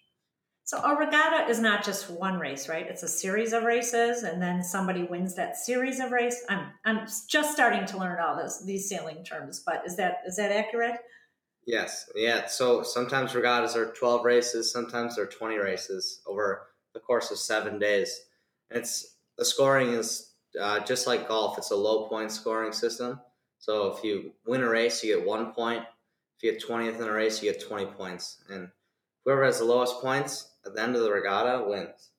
So 0.65 0.79
a 0.79 0.95
regatta 0.95 1.51
is 1.51 1.59
not 1.59 1.85
just 1.85 2.09
one 2.09 2.39
race, 2.39 2.69
right? 2.69 2.87
It's 2.89 3.03
a 3.03 3.09
series 3.09 3.53
of 3.53 3.65
races, 3.65 4.23
and 4.23 4.41
then 4.41 4.63
somebody 4.63 5.03
wins 5.03 5.35
that 5.35 5.57
series 5.57 5.99
of 5.99 6.13
race. 6.13 6.45
I'm 6.49 6.69
I'm 6.85 7.07
just 7.29 7.53
starting 7.53 7.87
to 7.87 7.99
learn 7.99 8.21
all 8.21 8.37
this 8.37 8.63
these 8.65 8.89
sailing 8.89 9.25
terms, 9.25 9.63
but 9.67 9.83
is 9.85 9.97
that 9.97 10.19
is 10.27 10.37
that 10.37 10.53
accurate? 10.53 10.97
Yes, 11.67 12.11
yeah. 12.15 12.47
So 12.47 12.83
sometimes 12.83 13.35
regattas 13.35 13.77
are 13.77 13.93
12 13.93 14.25
races, 14.25 14.73
sometimes 14.73 15.17
they're 15.17 15.27
20 15.27 15.59
races 15.59 16.21
over 16.27 16.69
the 16.95 17.01
course 17.01 17.31
of 17.31 17.39
seven 17.39 17.79
days. 17.79 18.23
And 18.71 18.81
it's 18.81 19.17
the 19.37 19.45
scoring 19.45 19.91
is 19.91 20.33
uh, 20.61 20.81
just 20.81 21.07
like 21.07 21.29
golf. 21.29 21.59
It's 21.59 21.71
a 21.71 21.77
low 21.77 22.09
point 22.09 22.33
scoring 22.33 22.73
system. 22.73 23.21
So 23.59 23.95
if 23.95 24.03
you 24.03 24.33
win 24.47 24.63
a 24.63 24.69
race, 24.69 25.05
you 25.05 25.17
get 25.17 25.27
one 25.27 25.53
point. 25.53 25.85
If 26.37 26.43
you 26.43 26.53
get 26.53 26.65
20th 26.65 26.97
in 26.97 27.09
a 27.09 27.13
race, 27.13 27.43
you 27.43 27.53
get 27.53 27.63
20 27.63 27.87
points. 27.93 28.39
And 28.49 28.69
whoever 29.25 29.45
has 29.45 29.59
the 29.59 29.65
lowest 29.65 30.01
points 30.01 30.51
at 30.65 30.75
the 30.75 30.83
end 30.83 30.97
of 30.97 31.03
the 31.03 31.11
regatta 31.11 31.65
wins. 31.69 32.11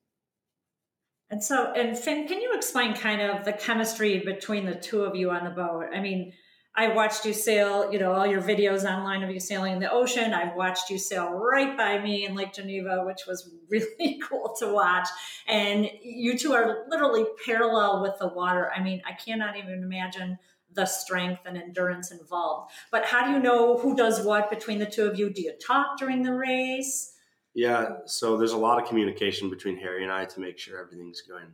And 1.29 1.41
so, 1.41 1.71
and 1.71 1.97
Finn, 1.97 2.27
can 2.27 2.41
you 2.41 2.53
explain 2.53 2.93
kind 2.93 3.21
of 3.21 3.45
the 3.45 3.53
chemistry 3.53 4.19
between 4.19 4.65
the 4.65 4.75
two 4.75 5.03
of 5.03 5.15
you 5.15 5.31
on 5.31 5.45
the 5.45 5.49
boat? 5.49 5.85
I 5.93 6.01
mean, 6.01 6.33
I 6.73 6.87
watched 6.87 7.25
you 7.25 7.33
sail, 7.33 7.91
you 7.91 7.99
know, 7.99 8.13
all 8.13 8.25
your 8.25 8.41
videos 8.41 8.85
online 8.85 9.23
of 9.23 9.29
you 9.29 9.41
sailing 9.41 9.73
in 9.73 9.79
the 9.79 9.91
ocean. 9.91 10.33
I've 10.33 10.55
watched 10.55 10.89
you 10.89 10.97
sail 10.97 11.29
right 11.29 11.77
by 11.77 11.99
me 11.99 12.25
in 12.25 12.33
Lake 12.33 12.53
Geneva, 12.53 13.03
which 13.05 13.21
was 13.27 13.53
really 13.69 14.19
cool 14.23 14.55
to 14.59 14.71
watch. 14.71 15.07
And 15.47 15.89
you 16.01 16.37
two 16.37 16.53
are 16.53 16.85
literally 16.87 17.25
parallel 17.45 18.01
with 18.01 18.13
the 18.19 18.29
water. 18.29 18.71
I 18.73 18.81
mean, 18.81 19.01
I 19.05 19.11
cannot 19.13 19.57
even 19.57 19.83
imagine 19.83 20.39
the 20.73 20.85
strength 20.85 21.41
and 21.45 21.57
endurance 21.57 22.11
involved. 22.11 22.71
But 22.89 23.03
how 23.03 23.25
do 23.25 23.31
you 23.33 23.39
know 23.39 23.77
who 23.77 23.93
does 23.93 24.25
what 24.25 24.49
between 24.49 24.79
the 24.79 24.85
two 24.85 25.05
of 25.05 25.19
you? 25.19 25.29
Do 25.29 25.41
you 25.41 25.53
talk 25.65 25.97
during 25.97 26.23
the 26.23 26.33
race? 26.33 27.13
Yeah, 27.53 27.97
so 28.05 28.37
there's 28.37 28.53
a 28.53 28.57
lot 28.57 28.81
of 28.81 28.87
communication 28.87 29.49
between 29.49 29.77
Harry 29.77 30.03
and 30.03 30.11
I 30.11 30.23
to 30.23 30.39
make 30.39 30.57
sure 30.57 30.79
everything's 30.79 31.21
going 31.21 31.47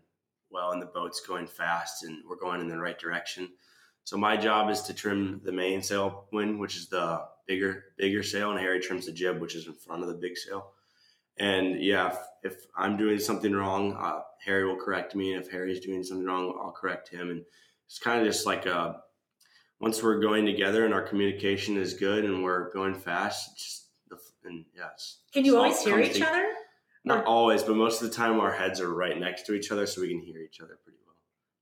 well 0.51 0.71
and 0.71 0.81
the 0.81 0.85
boat's 0.85 1.21
going 1.21 1.47
fast 1.47 2.03
and 2.03 2.23
we're 2.29 2.37
going 2.37 2.61
in 2.61 2.67
the 2.67 2.77
right 2.77 2.99
direction 2.99 3.49
so 4.07 4.15
my 4.15 4.37
job 4.37 4.69
is 4.69 4.83
to 4.83 4.93
trim 4.93 5.41
the 5.43 5.51
mainsail 5.51 6.27
wind, 6.31 6.61
which 6.61 6.77
is 6.77 6.87
the 6.87 7.25
bigger 7.45 7.83
bigger 7.97 8.23
sail, 8.23 8.51
and 8.51 8.57
Harry 8.57 8.79
trims 8.79 9.05
the 9.05 9.11
jib, 9.11 9.41
which 9.41 9.53
is 9.53 9.67
in 9.67 9.73
front 9.73 10.01
of 10.01 10.07
the 10.07 10.15
big 10.15 10.37
sail. 10.37 10.71
And 11.37 11.83
yeah, 11.83 12.13
if, 12.41 12.53
if 12.53 12.55
I'm 12.77 12.95
doing 12.95 13.19
something 13.19 13.51
wrong, 13.51 13.97
uh, 13.99 14.21
Harry 14.45 14.65
will 14.65 14.77
correct 14.77 15.13
me. 15.13 15.33
And 15.33 15.43
if 15.43 15.51
Harry's 15.51 15.81
doing 15.81 16.03
something 16.03 16.25
wrong, 16.25 16.57
I'll 16.57 16.71
correct 16.71 17.09
him. 17.09 17.29
And 17.29 17.43
it's 17.85 17.99
kind 17.99 18.21
of 18.21 18.25
just 18.25 18.45
like 18.45 18.65
a, 18.65 18.77
uh, 18.77 18.97
once 19.81 20.01
we're 20.01 20.21
going 20.21 20.45
together 20.45 20.85
and 20.85 20.93
our 20.93 21.05
communication 21.05 21.75
is 21.75 21.93
good 21.93 22.23
and 22.23 22.45
we're 22.45 22.71
going 22.71 22.95
fast, 22.95 23.57
just 23.57 23.89
the, 24.07 24.17
and 24.45 24.63
yes. 24.73 25.17
Can 25.33 25.43
you 25.43 25.57
always 25.57 25.83
hear 25.83 25.99
each 25.99 26.19
to, 26.19 26.29
other? 26.29 26.45
Not 27.03 27.25
or? 27.25 27.27
always, 27.27 27.61
but 27.61 27.75
most 27.75 28.01
of 28.01 28.09
the 28.09 28.15
time 28.15 28.39
our 28.39 28.53
heads 28.53 28.79
are 28.79 28.93
right 28.93 29.19
next 29.19 29.47
to 29.47 29.53
each 29.53 29.69
other, 29.69 29.85
so 29.85 29.99
we 29.99 30.07
can 30.07 30.21
hear 30.21 30.39
each 30.39 30.61
other 30.61 30.79
pretty 30.81 30.99
well. 31.05 31.17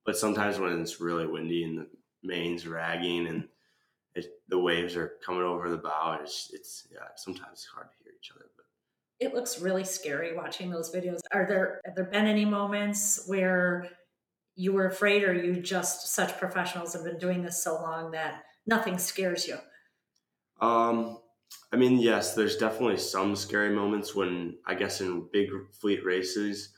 But 0.05 0.15
sometimes 0.15 0.59
when 0.59 0.79
it's 0.79 1.01
really 1.01 1.25
windy 1.25 1.63
and 1.63 1.79
the 1.79 1.87
mains 2.25 2.67
ragging 2.67 3.27
and 3.27 3.47
it, 4.15 4.27
the 4.47 4.59
waves 4.59 4.95
are 4.95 5.13
coming 5.25 5.43
over 5.43 5.69
the 5.69 5.77
bow. 5.77 6.19
It's, 6.21 6.49
it's 6.53 6.87
yeah, 6.91 7.07
sometimes 7.15 7.51
it's 7.53 7.65
hard 7.65 7.87
to 7.91 8.03
hear 8.03 8.13
each 8.17 8.31
other. 8.33 8.45
But 8.55 8.65
it 9.19 9.33
looks 9.33 9.61
really 9.61 9.83
scary 9.83 10.35
watching 10.35 10.69
those 10.69 10.93
videos. 10.93 11.19
Are 11.31 11.45
there 11.45 11.81
have 11.85 11.95
there 11.95 12.05
been 12.05 12.25
any 12.25 12.45
moments 12.45 13.25
where 13.27 13.89
you 14.55 14.73
were 14.73 14.87
afraid, 14.87 15.23
or 15.23 15.33
you 15.33 15.61
just 15.61 16.13
such 16.13 16.37
professionals 16.37 16.93
have 16.93 17.03
been 17.03 17.17
doing 17.17 17.41
this 17.41 17.61
so 17.61 17.75
long 17.75 18.11
that 18.11 18.43
nothing 18.65 18.97
scares 18.97 19.47
you? 19.47 19.57
Um, 20.61 21.19
I 21.73 21.75
mean, 21.75 21.99
yes, 21.99 22.35
there's 22.35 22.57
definitely 22.57 22.97
some 22.97 23.35
scary 23.35 23.75
moments 23.75 24.15
when 24.15 24.57
I 24.65 24.75
guess 24.75 25.01
in 25.01 25.27
big 25.31 25.49
fleet 25.73 26.05
races 26.05 26.69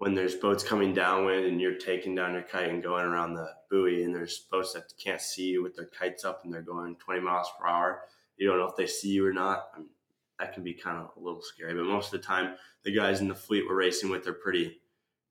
when 0.00 0.14
there's 0.14 0.34
boats 0.34 0.64
coming 0.64 0.94
downwind 0.94 1.44
and 1.44 1.60
you're 1.60 1.74
taking 1.74 2.14
down 2.14 2.32
your 2.32 2.42
kite 2.42 2.70
and 2.70 2.82
going 2.82 3.04
around 3.04 3.34
the 3.34 3.46
buoy 3.68 4.02
and 4.02 4.14
there's 4.14 4.46
boats 4.50 4.72
that 4.72 4.90
can't 4.98 5.20
see 5.20 5.48
you 5.48 5.62
with 5.62 5.76
their 5.76 5.90
kites 5.98 6.24
up 6.24 6.40
and 6.42 6.52
they're 6.52 6.62
going 6.62 6.96
20 6.96 7.20
miles 7.20 7.48
per 7.60 7.66
hour 7.66 8.00
you 8.38 8.48
don't 8.48 8.58
know 8.58 8.66
if 8.66 8.76
they 8.76 8.86
see 8.86 9.10
you 9.10 9.26
or 9.26 9.32
not. 9.34 9.68
I 9.74 9.80
mean, 9.80 9.90
that 10.38 10.54
can 10.54 10.62
be 10.62 10.72
kind 10.72 10.96
of 10.96 11.10
a 11.18 11.20
little 11.20 11.42
scary 11.42 11.74
but 11.74 11.84
most 11.84 12.06
of 12.06 12.12
the 12.12 12.26
time 12.26 12.54
the 12.82 12.94
guys 12.94 13.20
in 13.20 13.28
the 13.28 13.34
fleet 13.34 13.64
we're 13.68 13.76
racing 13.76 14.08
with 14.08 14.26
are 14.26 14.32
pretty 14.32 14.80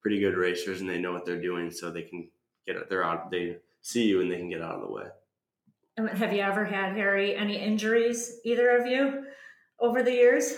pretty 0.01 0.19
good 0.19 0.37
racers 0.37 0.81
and 0.81 0.89
they 0.89 0.99
know 0.99 1.13
what 1.13 1.25
they're 1.25 1.41
doing 1.41 1.71
so 1.71 1.89
they 1.89 2.03
can 2.03 2.29
get 2.67 2.87
they're 2.91 3.03
out 3.03 3.31
they 3.31 3.57
see 3.81 4.05
you 4.05 4.21
and 4.21 4.31
they 4.31 4.37
can 4.37 4.51
get 4.51 4.61
out 4.61 4.75
of 4.75 4.81
the 4.81 4.91
way. 4.91 5.07
Have 5.97 6.31
you 6.31 6.41
ever 6.41 6.63
had 6.63 6.95
harry 6.95 7.35
any 7.35 7.57
injuries 7.57 8.39
either 8.45 8.77
of 8.77 8.85
you 8.85 9.25
over 9.79 10.03
the 10.03 10.13
years? 10.13 10.53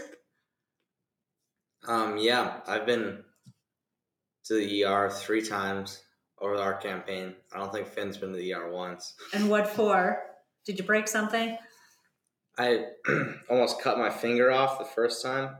Um 1.87 2.17
yeah 2.17 2.59
i've 2.67 2.85
been 2.85 3.23
to 4.51 4.57
the 4.57 4.83
ER 4.83 5.09
three 5.09 5.41
times 5.41 6.01
over 6.41 6.57
our 6.57 6.73
campaign. 6.73 7.33
I 7.53 7.59
don't 7.59 7.71
think 7.71 7.87
Finn's 7.87 8.17
been 8.17 8.33
to 8.33 8.37
the 8.37 8.53
ER 8.53 8.69
once. 8.69 9.13
And 9.33 9.49
what 9.49 9.69
for? 9.69 10.21
Did 10.65 10.77
you 10.77 10.83
break 10.83 11.07
something? 11.07 11.57
I 12.57 12.87
almost 13.49 13.81
cut 13.81 13.97
my 13.97 14.09
finger 14.09 14.51
off 14.51 14.77
the 14.77 14.83
first 14.83 15.23
time, 15.23 15.55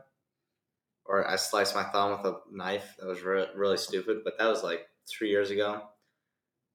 or 1.06 1.26
I 1.26 1.38
sliced 1.38 1.74
my 1.74 1.84
thumb 1.84 2.12
with 2.12 2.26
a 2.26 2.40
knife. 2.52 2.96
That 3.00 3.08
was 3.08 3.22
re- 3.22 3.48
really 3.56 3.78
stupid, 3.78 4.26
but 4.26 4.38
that 4.38 4.50
was 4.50 4.62
like 4.62 4.86
three 5.10 5.30
years 5.30 5.52
ago. 5.52 5.84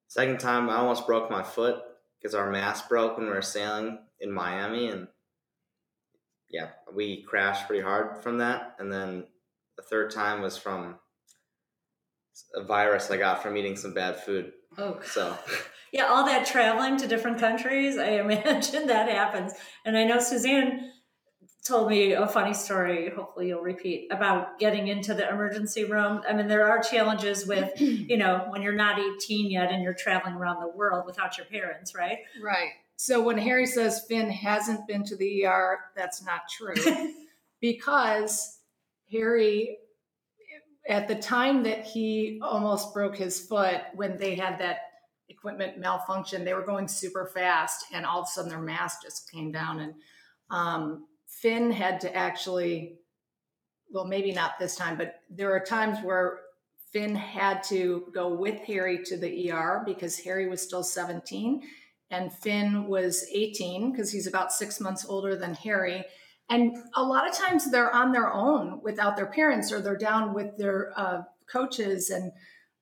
Second 0.09 0.41
time, 0.41 0.71
I 0.71 0.77
almost 0.77 1.07
broke 1.07 1.31
my 1.31 1.43
foot 1.43 1.83
because 2.19 2.35
our 2.35 2.51
mast 2.51 2.89
broke 2.89 3.19
when 3.19 3.27
we 3.27 3.33
were 3.33 3.43
sailing 3.43 3.99
in 4.21 4.33
Miami, 4.33 4.89
and 4.89 5.09
yeah, 6.51 6.69
we 6.95 7.25
crashed 7.25 7.67
pretty 7.67 7.83
hard 7.83 8.23
from 8.23 8.39
that. 8.39 8.77
And 8.79 8.91
then 8.91 9.27
the 9.77 9.83
third 9.83 10.13
time 10.13 10.41
was 10.41 10.57
from 10.57 10.99
a 12.55 12.62
virus 12.62 13.11
I 13.11 13.16
got 13.16 13.43
from 13.43 13.57
eating 13.57 13.76
some 13.76 13.95
bad 13.95 14.21
food. 14.21 14.52
Oh, 14.78 14.99
so 15.05 15.37
yeah, 15.93 16.05
all 16.05 16.25
that 16.26 16.47
traveling 16.47 16.97
to 16.99 17.07
different 17.07 17.38
countries, 17.38 17.99
I 17.99 18.09
imagine 18.21 18.87
that 18.87 19.09
happens. 19.09 19.52
And 19.85 19.97
I 19.97 20.05
know 20.05 20.19
Suzanne 20.19 20.93
told 21.64 21.90
me 21.90 22.12
a 22.12 22.26
funny 22.26 22.55
story. 22.55 23.11
Hopefully, 23.11 23.49
you'll 23.49 23.62
repeat 23.62 24.09
about 24.12 24.59
getting 24.59 24.88
into 24.88 25.14
the 25.14 25.28
emergency 25.28 25.85
room. 25.85 26.23
I 26.28 26.33
mean, 26.33 26.49
there 26.49 26.69
are 26.69 26.81
challenges 26.81 27.47
with 27.47 27.73
you 27.81 28.16
know 28.16 28.47
when 28.49 28.62
you're 28.62 28.73
not 28.73 28.99
18 28.99 29.50
yet 29.50 29.71
and 29.71 29.83
you're 29.83 29.95
traveling 29.95 30.35
around 30.35 30.61
the 30.61 30.69
world 30.69 31.07
without 31.07 31.37
your 31.37 31.47
parents, 31.47 31.95
right? 31.95 32.19
Right. 32.43 32.71
So 32.97 33.23
when 33.23 33.37
Harry 33.37 33.66
says 33.66 34.05
Finn 34.09 34.31
hasn't 34.31 34.87
been 34.87 35.05
to 35.05 35.16
the 35.16 35.45
ER, 35.45 35.78
that's 35.95 36.25
not 36.25 36.43
true. 36.49 36.75
because 37.61 38.59
Harry, 39.12 39.78
at 40.88 41.09
the 41.09 41.16
time 41.16 41.62
that 41.64 41.85
he 41.85 42.40
almost 42.43 42.95
broke 42.95 43.16
his 43.16 43.40
foot 43.40 43.81
when 43.95 44.16
they 44.16 44.35
had 44.35 44.59
that 44.61 44.78
equipment 45.28 45.78
malfunction, 45.78 46.45
they 46.45 46.55
were 46.55 46.64
going 46.64 46.88
super 46.88 47.26
fast, 47.26 47.87
and 47.93 48.07
all 48.07 48.21
of 48.21 48.26
a 48.26 48.31
sudden 48.31 48.50
their 48.50 48.61
mask 48.61 49.02
just 49.02 49.31
came 49.31 49.50
down, 49.50 49.81
and 49.81 49.95
um, 50.50 51.07
Finn 51.26 51.71
had 51.71 52.00
to 52.00 52.14
actually, 52.14 52.99
well, 53.90 54.07
maybe 54.07 54.33
not 54.33 54.59
this 54.59 54.76
time, 54.76 54.97
but 54.97 55.16
there 55.28 55.52
are 55.52 55.61
times 55.61 55.99
where 56.05 56.40
Finn 56.93 57.14
had 57.14 57.62
to 57.64 58.07
go 58.14 58.33
with 58.33 58.61
Harry 58.62 59.02
to 59.05 59.16
the 59.16 59.50
ER 59.50 59.83
because 59.85 60.19
Harry 60.19 60.49
was 60.49 60.62
still 60.62 60.85
17 60.85 61.62
and 62.11 62.33
Finn 62.33 62.87
was 62.87 63.26
18 63.33 63.90
because 63.90 64.12
he's 64.12 64.26
about 64.26 64.52
six 64.52 64.81
months 64.81 65.05
older 65.07 65.37
than 65.37 65.55
Harry. 65.55 66.05
And 66.49 66.76
a 66.95 67.03
lot 67.03 67.29
of 67.29 67.35
times 67.35 67.71
they're 67.71 67.95
on 67.95 68.12
their 68.12 68.33
own 68.33 68.81
without 68.83 69.17
their 69.17 69.26
parents 69.26 69.73
or 69.73 69.81
they're 69.81 69.97
down 69.97 70.33
with 70.33 70.57
their 70.57 70.93
uh, 70.97 71.23
coaches 71.50 72.11
and 72.11 72.33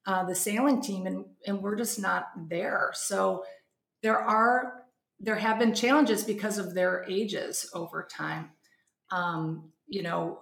uh, 0.06 0.24
the 0.24 0.34
sailing 0.34 0.82
team, 0.82 1.06
and, 1.06 1.24
and 1.46 1.62
we're 1.62 1.76
just 1.76 1.98
not 1.98 2.26
there. 2.50 2.90
So 2.92 3.44
there 4.02 4.18
are 4.18 4.82
there 5.18 5.36
have 5.36 5.58
been 5.58 5.72
challenges 5.72 6.24
because 6.24 6.58
of 6.58 6.74
their 6.74 7.06
ages 7.08 7.70
over 7.72 8.06
time. 8.10 8.50
Um, 9.10 9.70
you 9.86 10.02
know, 10.02 10.40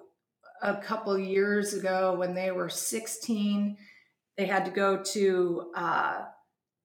a 0.62 0.76
couple 0.78 1.16
years 1.16 1.74
ago 1.74 2.16
when 2.16 2.34
they 2.34 2.50
were 2.50 2.68
16, 2.68 3.76
they 4.36 4.46
had 4.46 4.64
to 4.64 4.70
go 4.72 5.00
to 5.12 5.70
uh, 5.76 6.22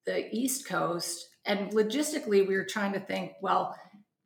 the 0.06 0.36
East 0.36 0.67
Coast 0.67 1.27
and 1.48 1.72
logistically, 1.72 2.46
we 2.46 2.56
were 2.56 2.65
trying 2.65 2.91
to 2.94 3.00
think, 3.00 3.32
well, 3.41 3.75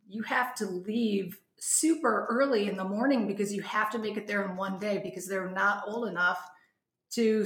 you 0.10 0.24
have 0.24 0.56
to 0.56 0.66
leave 0.66 1.38
super 1.64 2.26
early 2.28 2.68
in 2.68 2.76
the 2.76 2.84
morning 2.84 3.28
because 3.28 3.54
you 3.54 3.62
have 3.62 3.92
to 3.92 4.00
make 4.00 4.18
it 4.18 4.26
there 4.26 4.44
in 4.44 4.58
one 4.58 4.80
day 4.80 5.00
because 5.04 5.28
they're 5.28 5.52
not 5.52 5.84
old 5.88 6.08
enough 6.08 6.40
to 7.12 7.46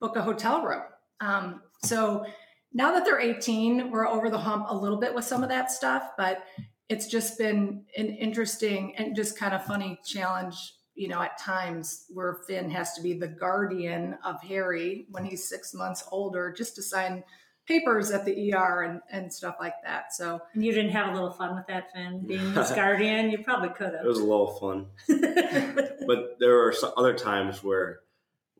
book 0.00 0.16
a 0.16 0.22
hotel 0.22 0.62
room. 0.62 0.82
Um, 1.20 1.62
so 1.84 2.26
now 2.72 2.90
that 2.90 3.04
they're 3.04 3.20
18, 3.20 3.92
we're 3.92 4.08
over 4.08 4.28
the 4.28 4.38
hump 4.38 4.66
a 4.68 4.76
little 4.76 4.98
bit 4.98 5.14
with 5.14 5.24
some 5.24 5.44
of 5.44 5.48
that 5.50 5.70
stuff, 5.70 6.02
but 6.18 6.42
it's 6.88 7.06
just 7.06 7.38
been 7.38 7.84
an 7.96 8.08
interesting 8.08 8.96
and 8.96 9.14
just 9.14 9.38
kind 9.38 9.54
of 9.54 9.64
funny 9.64 9.96
challenge, 10.04 10.74
you 10.96 11.06
know, 11.06 11.22
at 11.22 11.38
times 11.38 12.06
where 12.08 12.40
Finn 12.48 12.68
has 12.68 12.94
to 12.94 13.00
be 13.00 13.12
the 13.12 13.28
guardian 13.28 14.18
of 14.24 14.42
Harry 14.42 15.06
when 15.10 15.24
he's 15.24 15.48
six 15.48 15.72
months 15.72 16.02
older 16.10 16.52
just 16.52 16.74
to 16.74 16.82
sign 16.82 17.22
papers 17.66 18.10
at 18.10 18.24
the 18.24 18.54
ER 18.54 18.82
and, 18.82 19.00
and 19.10 19.32
stuff 19.32 19.56
like 19.60 19.74
that. 19.84 20.12
So 20.12 20.40
and 20.54 20.64
you 20.64 20.72
didn't 20.72 20.90
have 20.90 21.10
a 21.10 21.12
little 21.12 21.32
fun 21.32 21.54
with 21.54 21.66
that, 21.68 21.92
Finn, 21.92 22.24
being 22.26 22.52
his 22.54 22.70
guardian. 22.72 23.30
You 23.30 23.38
probably 23.38 23.70
could 23.70 23.94
have. 23.94 24.04
It 24.04 24.08
was 24.08 24.18
a 24.18 24.24
little 24.24 24.54
fun, 24.54 24.86
but 26.06 26.36
there 26.38 26.56
were 26.56 26.72
some 26.72 26.92
other 26.96 27.14
times 27.14 27.62
where 27.62 28.00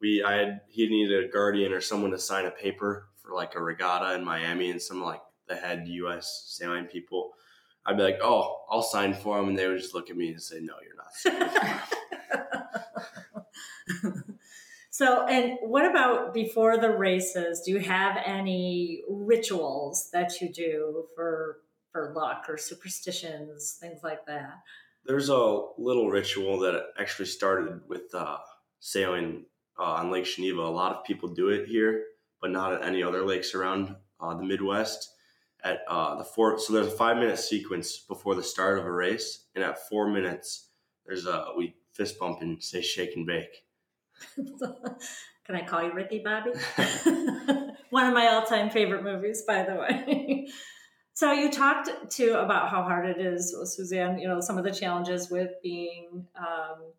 we 0.00 0.22
I 0.22 0.34
had 0.34 0.60
he 0.68 0.88
needed 0.88 1.24
a 1.24 1.28
guardian 1.28 1.72
or 1.72 1.80
someone 1.80 2.10
to 2.12 2.18
sign 2.18 2.46
a 2.46 2.50
paper 2.50 3.08
for 3.16 3.34
like 3.34 3.54
a 3.54 3.62
regatta 3.62 4.14
in 4.14 4.24
Miami, 4.24 4.70
and 4.70 4.80
some 4.80 5.02
like 5.02 5.22
the 5.48 5.56
head 5.56 5.86
U.S. 5.86 6.44
sailing 6.46 6.86
people. 6.86 7.32
I'd 7.84 7.96
be 7.96 8.02
like, 8.04 8.20
"Oh, 8.22 8.60
I'll 8.70 8.82
sign 8.82 9.14
for 9.14 9.38
him," 9.38 9.48
and 9.48 9.58
they 9.58 9.66
would 9.66 9.78
just 9.78 9.94
look 9.94 10.10
at 10.10 10.16
me 10.16 10.30
and 10.30 10.42
say, 10.42 10.60
"No, 10.60 10.74
you're 10.82 10.94
not." 10.96 11.08
So, 15.02 15.26
and 15.26 15.58
what 15.62 15.84
about 15.84 16.32
before 16.32 16.78
the 16.78 16.90
races? 16.90 17.62
Do 17.62 17.72
you 17.72 17.80
have 17.80 18.16
any 18.24 19.02
rituals 19.10 20.10
that 20.12 20.40
you 20.40 20.48
do 20.48 21.06
for 21.16 21.56
for 21.90 22.12
luck 22.14 22.44
or 22.48 22.56
superstitions, 22.56 23.78
things 23.80 24.04
like 24.04 24.24
that? 24.26 24.60
There's 25.04 25.28
a 25.28 25.60
little 25.76 26.08
ritual 26.08 26.60
that 26.60 26.84
actually 27.00 27.26
started 27.26 27.80
with 27.88 28.14
uh, 28.14 28.36
sailing 28.78 29.46
uh, 29.76 29.94
on 29.94 30.12
Lake 30.12 30.24
Geneva. 30.24 30.60
A 30.60 30.70
lot 30.70 30.94
of 30.94 31.02
people 31.02 31.34
do 31.34 31.48
it 31.48 31.66
here, 31.66 32.04
but 32.40 32.52
not 32.52 32.72
at 32.72 32.84
any 32.84 33.02
other 33.02 33.26
lakes 33.26 33.56
around 33.56 33.96
uh, 34.20 34.34
the 34.36 34.44
Midwest. 34.44 35.10
At 35.64 35.80
uh, 35.88 36.14
the 36.14 36.24
four, 36.24 36.60
so 36.60 36.72
there's 36.72 36.86
a 36.86 36.92
five 36.92 37.16
minute 37.16 37.40
sequence 37.40 37.98
before 37.98 38.36
the 38.36 38.42
start 38.44 38.78
of 38.78 38.84
a 38.84 38.92
race, 38.92 39.46
and 39.56 39.64
at 39.64 39.88
four 39.88 40.08
minutes, 40.08 40.68
there's 41.04 41.26
a 41.26 41.46
we 41.56 41.74
fist 41.92 42.20
bump 42.20 42.40
and 42.40 42.62
say 42.62 42.80
shake 42.80 43.16
and 43.16 43.26
bake 43.26 43.64
Can 45.46 45.56
I 45.56 45.62
call 45.66 45.82
you 45.82 45.92
Ricky 45.92 46.22
Bobby? 46.24 46.52
One 47.90 48.06
of 48.06 48.14
my 48.14 48.28
all-time 48.28 48.70
favorite 48.70 49.02
movies, 49.02 49.42
by 49.46 49.64
the 49.64 49.74
way. 49.74 50.48
so 51.14 51.32
you 51.32 51.50
talked 51.50 51.90
to 52.12 52.40
about 52.40 52.70
how 52.70 52.82
hard 52.82 53.06
it 53.06 53.20
is, 53.20 53.54
Suzanne. 53.74 54.18
You 54.18 54.28
know 54.28 54.40
some 54.40 54.56
of 54.56 54.64
the 54.64 54.70
challenges 54.70 55.30
with 55.30 55.50
being 55.62 56.26
um, 56.38 56.92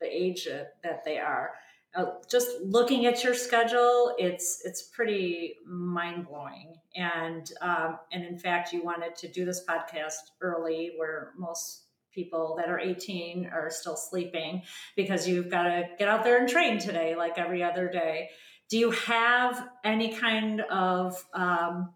the 0.00 0.06
age 0.06 0.44
that 0.44 1.04
they 1.04 1.18
are. 1.18 1.52
Uh, 1.94 2.12
just 2.30 2.48
looking 2.62 3.06
at 3.06 3.24
your 3.24 3.32
schedule, 3.34 4.14
it's 4.18 4.60
it's 4.64 4.82
pretty 4.82 5.54
mind 5.66 6.28
blowing. 6.28 6.74
And 6.94 7.50
um, 7.62 7.98
and 8.12 8.22
in 8.24 8.38
fact, 8.38 8.72
you 8.72 8.84
wanted 8.84 9.16
to 9.16 9.28
do 9.28 9.46
this 9.46 9.64
podcast 9.64 10.16
early, 10.42 10.92
where 10.96 11.32
most 11.38 11.85
people 12.16 12.56
that 12.56 12.68
are 12.68 12.80
18 12.80 13.50
are 13.52 13.70
still 13.70 13.96
sleeping 13.96 14.62
because 14.96 15.28
you've 15.28 15.50
got 15.50 15.64
to 15.64 15.84
get 15.98 16.08
out 16.08 16.24
there 16.24 16.38
and 16.38 16.48
train 16.48 16.80
today 16.80 17.14
like 17.14 17.38
every 17.38 17.62
other 17.62 17.88
day. 17.88 18.30
Do 18.68 18.78
you 18.78 18.90
have 18.90 19.68
any 19.84 20.16
kind 20.16 20.62
of 20.62 21.22
um, 21.32 21.92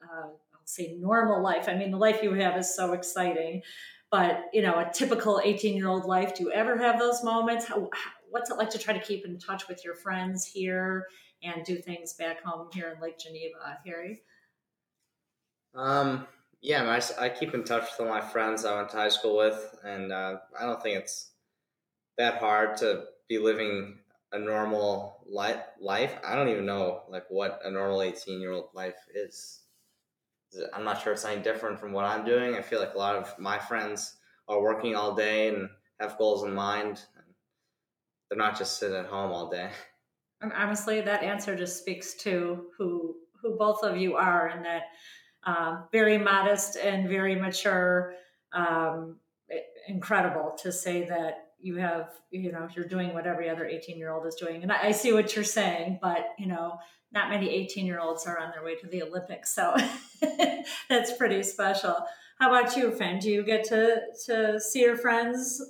uh, 0.00 0.28
i'll 0.28 0.60
say 0.66 0.96
normal 1.00 1.42
life? 1.42 1.68
I 1.68 1.74
mean 1.74 1.90
the 1.90 1.96
life 1.96 2.22
you 2.22 2.34
have 2.34 2.56
is 2.56 2.72
so 2.72 2.92
exciting 2.92 3.62
but 4.10 4.44
you 4.52 4.62
know 4.62 4.78
a 4.78 4.90
typical 4.92 5.40
18 5.42 5.76
year 5.76 5.88
old 5.88 6.04
life 6.04 6.36
do 6.36 6.44
you 6.44 6.52
ever 6.52 6.76
have 6.78 6.98
those 6.98 7.24
moments? 7.24 7.64
How, 7.64 7.90
what's 8.30 8.50
it 8.50 8.56
like 8.56 8.70
to 8.70 8.78
try 8.78 8.94
to 8.94 9.04
keep 9.04 9.24
in 9.24 9.38
touch 9.38 9.66
with 9.68 9.84
your 9.84 9.94
friends 9.94 10.44
here 10.44 11.06
and 11.42 11.64
do 11.64 11.76
things 11.76 12.12
back 12.14 12.42
home 12.44 12.68
here 12.72 12.92
in 12.94 13.00
lake 13.00 13.18
geneva 13.18 13.78
harry? 13.84 14.22
Um 15.74 16.26
yeah, 16.66 16.82
I, 16.82 17.26
I, 17.26 17.28
keep 17.28 17.54
in 17.54 17.62
touch 17.62 17.82
with 17.82 18.00
all 18.00 18.12
my 18.12 18.20
friends 18.20 18.64
I 18.64 18.74
went 18.74 18.88
to 18.88 18.96
high 18.96 19.08
school 19.08 19.36
with, 19.36 19.76
and 19.84 20.10
uh, 20.10 20.38
I 20.58 20.66
don't 20.66 20.82
think 20.82 20.98
it's 20.98 21.30
that 22.18 22.38
hard 22.38 22.76
to 22.78 23.04
be 23.28 23.38
living 23.38 23.98
a 24.32 24.38
normal 24.40 25.24
life. 25.30 25.62
Life. 25.80 26.18
I 26.26 26.34
don't 26.34 26.48
even 26.48 26.66
know 26.66 27.02
like 27.08 27.22
what 27.28 27.60
a 27.64 27.70
normal 27.70 28.02
eighteen 28.02 28.40
year 28.40 28.50
old 28.50 28.70
life 28.74 28.96
is. 29.14 29.60
I'm 30.74 30.82
not 30.82 31.00
sure 31.00 31.12
it's 31.12 31.24
any 31.24 31.40
different 31.40 31.78
from 31.78 31.92
what 31.92 32.04
I'm 32.04 32.24
doing. 32.24 32.56
I 32.56 32.62
feel 32.62 32.80
like 32.80 32.94
a 32.94 32.98
lot 32.98 33.14
of 33.14 33.32
my 33.38 33.60
friends 33.60 34.16
are 34.48 34.60
working 34.60 34.96
all 34.96 35.14
day 35.14 35.48
and 35.48 35.68
have 36.00 36.18
goals 36.18 36.42
in 36.42 36.52
mind. 36.52 37.00
They're 38.28 38.38
not 38.38 38.58
just 38.58 38.80
sitting 38.80 38.96
at 38.96 39.06
home 39.06 39.30
all 39.30 39.48
day. 39.48 39.70
And 40.40 40.52
honestly, 40.52 41.00
that 41.00 41.22
answer 41.22 41.54
just 41.54 41.78
speaks 41.78 42.14
to 42.24 42.64
who 42.76 43.14
who 43.40 43.56
both 43.56 43.84
of 43.84 43.96
you 43.96 44.16
are, 44.16 44.48
and 44.48 44.64
that 44.64 44.82
um, 45.46 45.84
very 45.92 46.18
modest 46.18 46.76
and 46.76 47.08
very 47.08 47.34
mature. 47.34 48.14
Um, 48.52 49.16
incredible 49.88 50.56
to 50.62 50.72
say 50.72 51.04
that 51.06 51.48
you 51.58 51.76
have, 51.76 52.10
you 52.30 52.52
know, 52.52 52.68
you're 52.76 52.86
doing 52.86 53.14
what 53.14 53.26
every 53.26 53.48
other 53.48 53.66
18 53.66 53.96
year 53.96 54.12
old 54.12 54.26
is 54.26 54.34
doing. 54.34 54.62
And 54.62 54.70
I, 54.70 54.88
I 54.88 54.92
see 54.92 55.12
what 55.12 55.34
you're 55.34 55.44
saying, 55.44 55.98
but, 56.02 56.34
you 56.38 56.46
know, 56.46 56.78
not 57.12 57.30
many 57.30 57.48
18 57.48 57.86
year 57.86 58.00
olds 58.00 58.26
are 58.26 58.38
on 58.38 58.50
their 58.50 58.64
way 58.64 58.74
to 58.76 58.86
the 58.86 59.02
Olympics. 59.02 59.54
So 59.54 59.74
that's 60.88 61.16
pretty 61.16 61.42
special. 61.42 61.96
How 62.38 62.54
about 62.54 62.76
you, 62.76 62.90
Finn? 62.90 63.18
Do 63.18 63.30
you 63.30 63.42
get 63.42 63.64
to, 63.64 64.00
to 64.26 64.60
see 64.60 64.80
your 64.82 64.96
friends? 64.96 65.62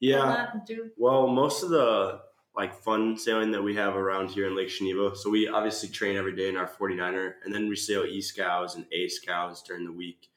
Yeah. 0.00 0.48
Well, 0.96 1.28
most 1.28 1.62
of 1.62 1.70
the 1.70 2.20
like 2.60 2.74
fun 2.74 3.16
sailing 3.16 3.52
that 3.52 3.64
we 3.64 3.74
have 3.74 3.96
around 3.96 4.28
here 4.28 4.46
in 4.46 4.54
Lake 4.54 4.68
Geneva. 4.68 5.16
So 5.16 5.30
we 5.30 5.48
obviously 5.48 5.88
train 5.88 6.18
every 6.18 6.36
day 6.36 6.50
in 6.50 6.58
our 6.58 6.68
49er, 6.68 7.36
and 7.42 7.54
then 7.54 7.70
we 7.70 7.74
sail 7.74 8.04
E 8.04 8.20
scows 8.20 8.74
and 8.74 8.84
A 8.92 9.08
scows 9.08 9.62
during 9.62 9.86
the 9.86 9.92
week 9.92 10.28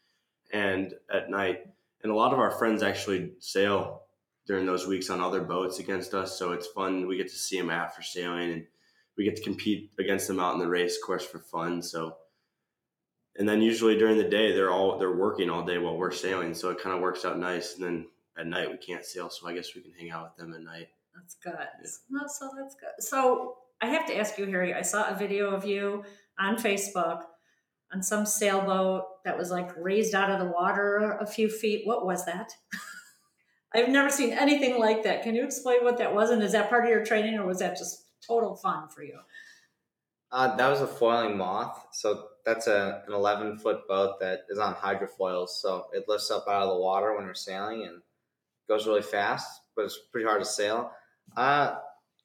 and 0.54 0.94
at 1.14 1.30
night. 1.30 1.66
And 2.02 2.14
a 2.14 2.16
lot 2.16 2.32
of 2.32 2.40
our 2.40 2.52
friends 2.52 2.82
actually 2.82 3.34
sail 3.40 4.04
during 4.48 4.66
those 4.66 4.88
weeks 4.88 5.10
on 5.10 5.20
other 5.20 5.42
boats 5.42 5.80
against 5.80 6.14
us. 6.14 6.40
So 6.40 6.54
it's 6.54 6.68
fun. 6.68 7.08
We 7.08 7.18
get 7.18 7.28
to 7.28 7.36
see 7.36 7.58
them 7.58 7.70
after 7.70 8.02
sailing, 8.02 8.52
and 8.54 8.68
we 9.18 9.26
get 9.26 9.36
to 9.36 9.44
compete 9.44 9.92
against 10.00 10.30
them 10.30 10.40
out 10.40 10.54
in 10.54 10.62
the 10.62 10.68
race 10.70 10.98
course 11.04 11.26
for 11.26 11.40
fun. 11.40 11.82
So, 11.82 12.16
and 13.36 13.50
then 13.50 13.62
usually 13.62 13.98
during 13.98 14.18
the 14.18 14.30
day 14.30 14.54
they're 14.54 14.72
all 14.72 14.98
they're 14.98 15.12
working 15.12 15.50
all 15.50 15.66
day 15.66 15.78
while 15.78 15.98
we're 15.98 16.12
sailing. 16.12 16.54
So 16.54 16.70
it 16.70 16.80
kind 16.80 16.96
of 16.96 17.02
works 17.02 17.26
out 17.26 17.38
nice. 17.38 17.76
And 17.76 17.84
then 17.84 18.08
at 18.38 18.48
night 18.48 18.72
we 18.72 18.78
can't 18.78 19.04
sail, 19.04 19.30
so 19.30 19.46
I 19.46 19.54
guess 19.54 19.76
we 19.76 19.82
can 19.82 19.92
hang 19.92 20.12
out 20.12 20.24
with 20.24 20.38
them 20.38 20.54
at 20.54 20.62
night. 20.62 20.88
That's 21.16 21.36
good. 21.36 21.54
Yeah. 21.54 22.28
so 22.28 22.50
that's 22.58 22.76
good. 22.76 23.04
So 23.04 23.58
I 23.82 23.88
have 23.88 24.06
to 24.08 24.18
ask 24.18 24.38
you, 24.38 24.46
Harry. 24.46 24.74
I 24.74 24.82
saw 24.82 25.10
a 25.10 25.16
video 25.16 25.52
of 25.52 25.66
you 25.66 26.04
on 26.40 26.56
Facebook 26.56 27.22
on 27.94 28.02
some 28.02 28.26
sailboat 28.26 29.04
that 29.24 29.38
was 29.38 29.52
like 29.52 29.70
raised 29.78 30.16
out 30.16 30.32
of 30.32 30.40
the 30.40 30.52
water 30.52 31.18
a 31.20 31.28
few 31.28 31.50
feet. 31.50 31.86
What 31.86 32.06
was 32.06 32.26
that? 32.26 32.52
I've 33.76 33.90
never 33.90 34.10
seen 34.10 34.34
anything 34.34 34.80
like 34.80 35.04
that. 35.04 35.24
Can 35.24 35.36
you 35.36 35.44
explain 35.44 35.84
what 35.84 35.98
that 35.98 36.14
was? 36.14 36.30
And 36.30 36.44
is 36.44 36.52
that 36.52 36.70
part 36.70 36.84
of 36.84 36.90
your 36.90 37.04
training, 37.04 37.36
or 37.36 37.46
was 37.46 37.60
that 37.60 37.78
just 37.78 38.06
total 38.26 38.56
fun 38.56 38.88
for 38.90 39.04
you? 39.04 39.20
Uh, 40.32 40.56
that 40.56 40.70
was 40.70 40.82
a 40.82 40.88
foiling 40.88 41.38
moth. 41.38 41.88
So 41.92 42.28
that's 42.46 42.68
a, 42.68 43.04
an 43.08 43.14
11 43.14 43.58
foot 43.58 43.88
boat 43.88 44.20
that 44.20 44.42
is 44.50 44.60
on 44.60 44.76
hydrofoils. 44.76 45.50
So 45.50 45.88
it 45.94 46.06
lifts 46.08 46.30
up 46.30 46.46
out 46.48 46.64
of 46.64 46.70
the 46.70 46.82
water 46.82 47.16
when 47.16 47.26
you're 47.26 47.34
sailing 47.34 47.84
and 47.84 48.02
goes 48.68 48.88
really 48.88 49.02
fast 49.02 49.64
but 49.76 49.86
it's 49.86 50.00
pretty 50.12 50.26
hard 50.26 50.42
to 50.42 50.48
sail. 50.48 50.92
Uh, 51.36 51.76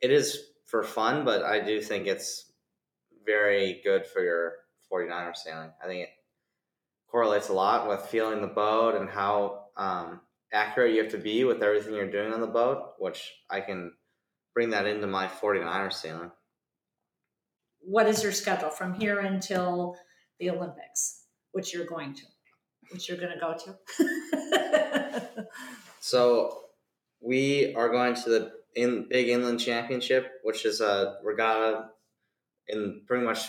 it 0.00 0.11
is 0.11 0.38
for 0.66 0.82
fun, 0.82 1.24
but 1.24 1.42
I 1.42 1.61
do 1.61 1.80
think 1.80 2.06
it's 2.06 2.52
very 3.24 3.80
good 3.84 4.06
for 4.06 4.22
your 4.22 4.52
49er 4.92 5.37
sailing. 5.37 5.70
I 5.82 5.87
think 5.87 6.02
it 6.02 6.08
correlates 7.11 7.48
a 7.48 7.54
lot 7.54 7.88
with 7.88 8.00
feeling 8.02 8.40
the 8.40 8.46
boat 8.46 8.94
and 8.94 9.08
how 9.08 9.64
um, 9.76 10.20
accurate 10.52 10.94
you 10.94 11.02
have 11.02 11.12
to 11.12 11.18
be 11.18 11.44
with 11.44 11.62
everything 11.62 11.94
you're 11.94 12.11
doing 12.11 12.32
on 12.32 12.40
the 12.40 12.46
boat, 12.46 12.94
which 12.98 13.32
I 13.50 13.61
can 13.61 13.92
bring 14.54 14.70
that 14.70 14.87
into 14.87 15.06
my 15.06 15.26
49er 15.26 15.92
sailing. 15.92 16.30
What 17.80 18.06
is 18.06 18.22
your 18.22 18.32
schedule 18.32 18.70
from 18.70 18.94
here 18.94 19.20
until 19.20 19.96
the 20.40 20.50
Olympics, 20.50 21.24
which 21.52 21.72
you're 21.72 21.87
going 21.87 22.14
to, 22.14 22.22
which 22.90 23.08
you're 23.08 23.18
going 23.18 23.32
to 23.32 23.38
go 23.38 23.56
to? 23.64 25.46
so 26.00 26.61
we 27.20 27.74
are 27.74 27.88
going 27.88 28.14
to 28.14 28.30
the 28.30 28.58
in 28.78 29.06
big 29.10 29.28
inland 29.28 29.58
championship, 29.58 30.30
which 30.44 30.64
is 30.64 30.80
a 30.80 31.16
regatta 31.24 31.88
in 32.68 33.02
pretty 33.06 33.24
much 33.24 33.40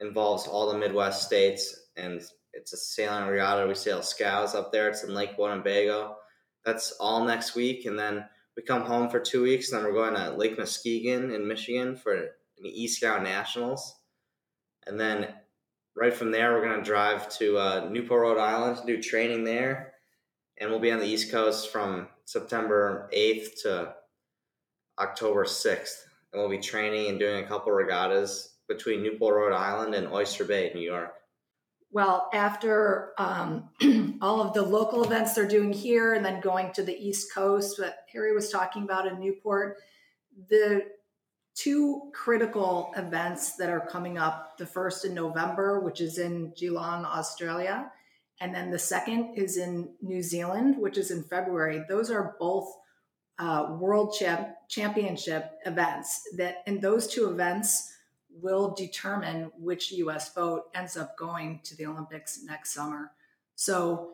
involves 0.00 0.46
all 0.46 0.72
the 0.72 0.78
Midwest 0.78 1.26
states, 1.26 1.78
and 1.96 2.22
it's 2.54 2.72
a 2.72 2.76
sailing 2.76 3.26
regatta. 3.28 3.68
We 3.68 3.74
sail 3.74 4.02
scows 4.02 4.54
up 4.54 4.72
there. 4.72 4.88
It's 4.88 5.04
in 5.04 5.14
Lake 5.14 5.36
Winnebago. 5.36 6.16
That's 6.64 6.92
all 6.92 7.24
next 7.24 7.54
week, 7.54 7.84
and 7.84 7.98
then 7.98 8.24
we 8.56 8.62
come 8.62 8.82
home 8.82 9.10
for 9.10 9.20
two 9.20 9.42
weeks, 9.42 9.70
and 9.70 9.78
then 9.78 9.86
we're 9.86 9.98
going 9.98 10.14
to 10.14 10.36
Lake 10.36 10.56
Muskegon 10.56 11.30
in 11.32 11.46
Michigan 11.46 11.96
for 11.96 12.14
an 12.14 12.28
E 12.64 12.88
Scow 12.88 13.22
Nationals, 13.22 13.94
and 14.86 14.98
then 14.98 15.28
right 15.94 16.14
from 16.14 16.30
there 16.30 16.54
we're 16.54 16.66
going 16.66 16.78
to 16.78 16.84
drive 16.84 17.28
to 17.38 17.58
uh, 17.58 17.88
Newport, 17.90 18.22
Rhode 18.22 18.38
Island 18.38 18.78
to 18.78 18.86
do 18.86 19.02
training 19.02 19.44
there, 19.44 19.92
and 20.58 20.70
we'll 20.70 20.80
be 20.80 20.92
on 20.92 21.00
the 21.00 21.06
East 21.06 21.30
Coast 21.30 21.70
from 21.70 22.08
September 22.24 23.10
eighth 23.12 23.62
to 23.64 23.94
October 25.02 25.44
6th. 25.44 26.04
And 26.32 26.40
we'll 26.40 26.48
be 26.48 26.58
training 26.58 27.08
and 27.08 27.18
doing 27.18 27.44
a 27.44 27.46
couple 27.46 27.72
regattas 27.72 28.54
between 28.68 29.02
Newport, 29.02 29.36
Rhode 29.36 29.54
Island 29.54 29.94
and 29.94 30.08
Oyster 30.08 30.44
Bay, 30.44 30.70
New 30.74 30.80
York. 30.80 31.14
Well, 31.90 32.30
after 32.32 33.12
um, 33.18 33.68
all 34.22 34.40
of 34.40 34.54
the 34.54 34.62
local 34.62 35.04
events 35.04 35.34
they're 35.34 35.46
doing 35.46 35.72
here 35.72 36.14
and 36.14 36.24
then 36.24 36.40
going 36.40 36.72
to 36.72 36.82
the 36.82 36.96
East 36.96 37.34
Coast, 37.34 37.78
what 37.78 37.96
Harry 38.12 38.34
was 38.34 38.48
talking 38.48 38.84
about 38.84 39.06
in 39.06 39.20
Newport, 39.20 39.76
the 40.48 40.86
two 41.54 42.10
critical 42.14 42.94
events 42.96 43.56
that 43.56 43.68
are 43.68 43.86
coming 43.86 44.16
up 44.16 44.56
the 44.56 44.64
first 44.64 45.04
in 45.04 45.12
November, 45.12 45.80
which 45.80 46.00
is 46.00 46.16
in 46.16 46.54
Geelong, 46.56 47.04
Australia, 47.04 47.90
and 48.40 48.54
then 48.54 48.70
the 48.70 48.78
second 48.78 49.34
is 49.36 49.58
in 49.58 49.90
New 50.00 50.22
Zealand, 50.22 50.78
which 50.78 50.96
is 50.96 51.10
in 51.10 51.22
February. 51.22 51.84
Those 51.90 52.10
are 52.10 52.36
both 52.40 52.74
uh, 53.38 53.76
world 53.78 54.14
champ- 54.18 54.54
championship 54.68 55.52
events 55.66 56.22
that 56.36 56.56
in 56.66 56.80
those 56.80 57.06
two 57.06 57.28
events 57.28 57.92
will 58.30 58.74
determine 58.74 59.50
which 59.58 59.92
US 59.92 60.30
boat 60.30 60.64
ends 60.74 60.96
up 60.96 61.16
going 61.18 61.60
to 61.64 61.76
the 61.76 61.86
Olympics 61.86 62.40
next 62.44 62.72
summer. 62.72 63.12
So 63.54 64.12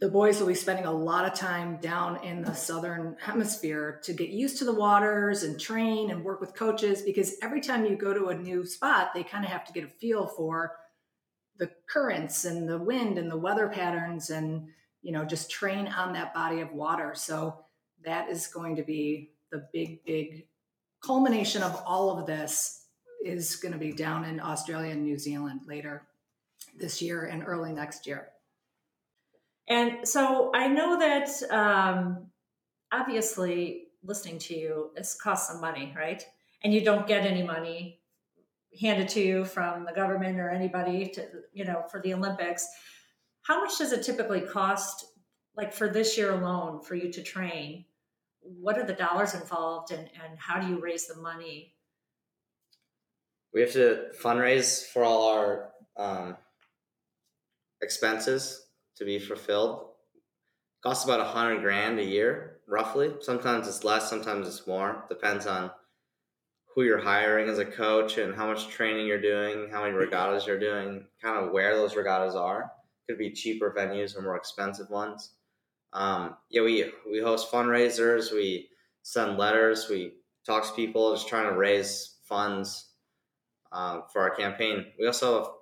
the 0.00 0.08
boys 0.08 0.38
will 0.38 0.46
be 0.46 0.54
spending 0.54 0.84
a 0.84 0.92
lot 0.92 1.24
of 1.24 1.34
time 1.34 1.78
down 1.78 2.22
in 2.22 2.42
the 2.42 2.54
southern 2.54 3.16
hemisphere 3.20 4.00
to 4.04 4.12
get 4.12 4.28
used 4.28 4.58
to 4.58 4.64
the 4.64 4.72
waters 4.72 5.42
and 5.42 5.58
train 5.58 6.10
and 6.10 6.24
work 6.24 6.40
with 6.40 6.54
coaches 6.54 7.02
because 7.02 7.34
every 7.42 7.60
time 7.60 7.84
you 7.84 7.96
go 7.96 8.14
to 8.14 8.26
a 8.26 8.34
new 8.34 8.64
spot 8.64 9.10
they 9.12 9.24
kind 9.24 9.44
of 9.44 9.50
have 9.50 9.64
to 9.64 9.72
get 9.72 9.84
a 9.84 9.88
feel 9.88 10.26
for 10.26 10.76
the 11.58 11.70
currents 11.88 12.44
and 12.44 12.68
the 12.68 12.78
wind 12.78 13.18
and 13.18 13.30
the 13.30 13.36
weather 13.36 13.68
patterns 13.68 14.30
and 14.30 14.68
you 15.02 15.10
know 15.10 15.24
just 15.24 15.50
train 15.50 15.88
on 15.88 16.12
that 16.12 16.32
body 16.32 16.60
of 16.60 16.72
water 16.72 17.12
so 17.14 17.64
that 18.04 18.28
is 18.28 18.46
going 18.46 18.76
to 18.76 18.82
be 18.82 19.30
the 19.50 19.66
big, 19.72 20.04
big 20.04 20.46
culmination 21.04 21.62
of 21.62 21.82
all 21.86 22.18
of 22.18 22.26
this 22.26 22.86
is 23.24 23.56
going 23.56 23.72
to 23.72 23.78
be 23.78 23.92
down 23.92 24.24
in 24.24 24.40
Australia 24.40 24.92
and 24.92 25.02
New 25.02 25.18
Zealand 25.18 25.60
later 25.66 26.06
this 26.76 27.02
year 27.02 27.24
and 27.24 27.42
early 27.46 27.72
next 27.72 28.06
year. 28.06 28.28
And 29.68 30.08
so 30.08 30.50
I 30.54 30.68
know 30.68 30.98
that 30.98 31.28
um, 31.50 32.26
obviously 32.90 33.88
listening 34.02 34.38
to 34.38 34.56
you 34.56 34.90
this 34.96 35.14
cost 35.14 35.48
some 35.48 35.60
money, 35.60 35.92
right? 35.96 36.24
And 36.62 36.72
you 36.72 36.84
don't 36.84 37.06
get 37.06 37.26
any 37.26 37.42
money 37.42 38.00
handed 38.80 39.08
to 39.08 39.20
you 39.20 39.44
from 39.44 39.84
the 39.84 39.92
government 39.92 40.38
or 40.38 40.50
anybody 40.50 41.08
to 41.08 41.26
you 41.52 41.64
know 41.64 41.84
for 41.90 42.00
the 42.00 42.14
Olympics. 42.14 42.68
How 43.42 43.60
much 43.62 43.78
does 43.78 43.92
it 43.92 44.02
typically 44.02 44.40
cost, 44.40 45.06
like 45.56 45.72
for 45.72 45.88
this 45.88 46.16
year 46.16 46.32
alone, 46.32 46.82
for 46.82 46.94
you 46.94 47.10
to 47.12 47.22
train? 47.22 47.84
What 48.60 48.78
are 48.78 48.86
the 48.86 48.92
dollars 48.92 49.34
involved 49.34 49.92
and, 49.92 50.08
and 50.24 50.38
how 50.38 50.60
do 50.60 50.66
you 50.68 50.80
raise 50.80 51.06
the 51.06 51.20
money? 51.20 51.74
We 53.52 53.60
have 53.60 53.72
to 53.72 54.06
fundraise 54.22 54.84
for 54.84 55.04
all 55.04 55.28
our 55.28 55.70
um, 55.96 56.36
expenses 57.82 58.66
to 58.96 59.04
be 59.04 59.18
fulfilled. 59.18 59.88
It 60.14 60.82
costs 60.82 61.04
about 61.04 61.20
a 61.20 61.24
hundred 61.24 61.62
grand 61.62 61.98
a 61.98 62.04
year, 62.04 62.58
roughly. 62.68 63.12
Sometimes 63.20 63.66
it's 63.66 63.84
less, 63.84 64.08
sometimes 64.08 64.46
it's 64.46 64.66
more. 64.66 65.04
Depends 65.08 65.46
on 65.46 65.70
who 66.74 66.84
you're 66.84 66.98
hiring 66.98 67.48
as 67.48 67.58
a 67.58 67.64
coach 67.64 68.18
and 68.18 68.34
how 68.34 68.46
much 68.46 68.68
training 68.68 69.06
you're 69.06 69.20
doing, 69.20 69.68
how 69.70 69.82
many 69.82 69.94
regattas 69.94 70.46
you're 70.46 70.60
doing, 70.60 71.04
kind 71.22 71.44
of 71.44 71.52
where 71.52 71.74
those 71.74 71.96
regattas 71.96 72.36
are. 72.36 72.70
Could 73.08 73.18
be 73.18 73.32
cheaper 73.32 73.74
venues 73.76 74.16
or 74.16 74.22
more 74.22 74.36
expensive 74.36 74.90
ones 74.90 75.32
um, 75.92 76.36
yeah, 76.50 76.62
we 76.62 76.90
we 77.10 77.20
host 77.20 77.50
fundraisers, 77.50 78.32
we 78.32 78.68
send 79.02 79.38
letters, 79.38 79.88
we 79.88 80.14
talk 80.44 80.66
to 80.66 80.72
people, 80.72 81.14
just 81.14 81.28
trying 81.28 81.50
to 81.50 81.58
raise 81.58 82.16
funds 82.24 82.90
uh, 83.72 84.00
for 84.12 84.22
our 84.22 84.34
campaign. 84.34 84.86
We 84.98 85.06
also 85.06 85.54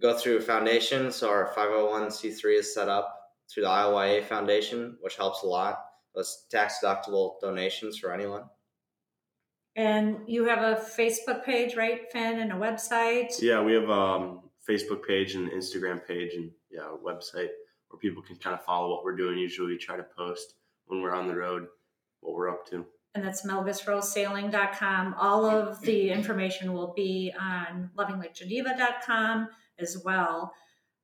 go 0.00 0.16
through 0.16 0.42
foundations. 0.42 1.16
so 1.16 1.30
our 1.30 1.52
501c3 1.56 2.58
is 2.58 2.74
set 2.74 2.88
up 2.88 3.14
through 3.50 3.62
the 3.64 3.68
ILYA 3.68 4.24
Foundation, 4.24 4.96
which 5.00 5.16
helps 5.16 5.42
a 5.42 5.46
lot. 5.46 5.78
Those 6.14 6.46
tax 6.50 6.78
deductible 6.82 7.40
donations 7.40 7.98
for 7.98 8.12
anyone. 8.12 8.44
And 9.76 10.20
you 10.26 10.46
have 10.46 10.62
a 10.62 10.80
Facebook 10.80 11.44
page, 11.44 11.76
right, 11.76 12.10
Finn, 12.10 12.40
and 12.40 12.50
a 12.50 12.56
website? 12.56 13.40
Yeah, 13.40 13.62
we 13.62 13.74
have 13.74 13.88
a 13.88 13.92
um, 13.92 14.40
Facebook 14.68 15.06
page 15.06 15.34
and 15.34 15.50
Instagram 15.50 16.06
page 16.06 16.32
and 16.34 16.50
yeah, 16.70 16.88
a 16.94 16.96
website 16.96 17.50
where 17.88 17.98
people 17.98 18.22
can 18.22 18.36
kind 18.36 18.54
of 18.54 18.64
follow 18.64 18.90
what 18.90 19.04
we're 19.04 19.16
doing. 19.16 19.38
Usually 19.38 19.68
we 19.68 19.78
try 19.78 19.96
to 19.96 20.06
post 20.16 20.54
when 20.86 21.00
we're 21.02 21.14
on 21.14 21.28
the 21.28 21.34
road 21.34 21.66
what 22.20 22.34
we're 22.34 22.50
up 22.50 22.66
to. 22.70 22.84
And 23.14 23.24
that's 23.24 23.46
melgesrowesailing.com. 23.46 25.14
All 25.18 25.46
of 25.46 25.80
the 25.80 26.10
information 26.10 26.74
will 26.74 26.92
be 26.94 27.32
on 27.40 27.90
lovinglake 27.96 29.46
as 29.78 30.02
well. 30.04 30.52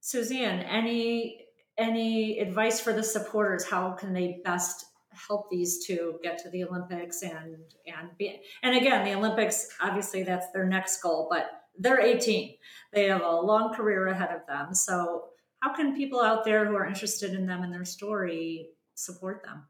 Suzanne, 0.01 0.61
any 0.61 1.47
any 1.79 2.39
advice 2.39 2.81
for 2.81 2.93
the 2.93 3.03
supporters? 3.03 3.65
How 3.65 3.93
can 3.93 4.13
they 4.13 4.41
best 4.45 4.87
help 5.29 5.51
these 5.51 5.87
two 5.87 6.19
get 6.23 6.39
to 6.39 6.51
the 6.51 6.65
Olympics 6.65 7.23
and 7.23 7.57
and 7.87 8.17
be 8.19 8.41
and 8.63 8.77
again 8.77 9.05
the 9.05 9.15
Olympics 9.15 9.69
obviously 9.81 10.23
that's 10.23 10.51
their 10.53 10.67
next 10.67 11.01
goal, 11.03 11.29
but 11.31 11.63
they're 11.79 12.01
18. 12.01 12.55
They 12.93 13.09
have 13.09 13.23
a 13.23 13.37
long 13.37 13.73
career 13.73 14.09
ahead 14.09 14.31
of 14.31 14.47
them. 14.47 14.75
So 14.75 15.29
how 15.63 15.73
can 15.73 15.95
people 15.95 16.21
out 16.21 16.45
there 16.45 16.67
who 16.67 16.75
are 16.75 16.87
interested 16.87 17.35
in 17.35 17.47
them 17.47 17.63
and 17.63 17.73
their 17.73 17.85
story 17.85 18.71
support 18.95 19.45
them? 19.45 19.63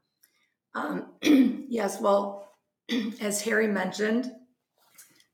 Um, 0.73 1.65
yes, 1.69 2.01
well, 2.01 2.49
as 3.21 3.43
Harry 3.43 3.67
mentioned, 3.67 4.31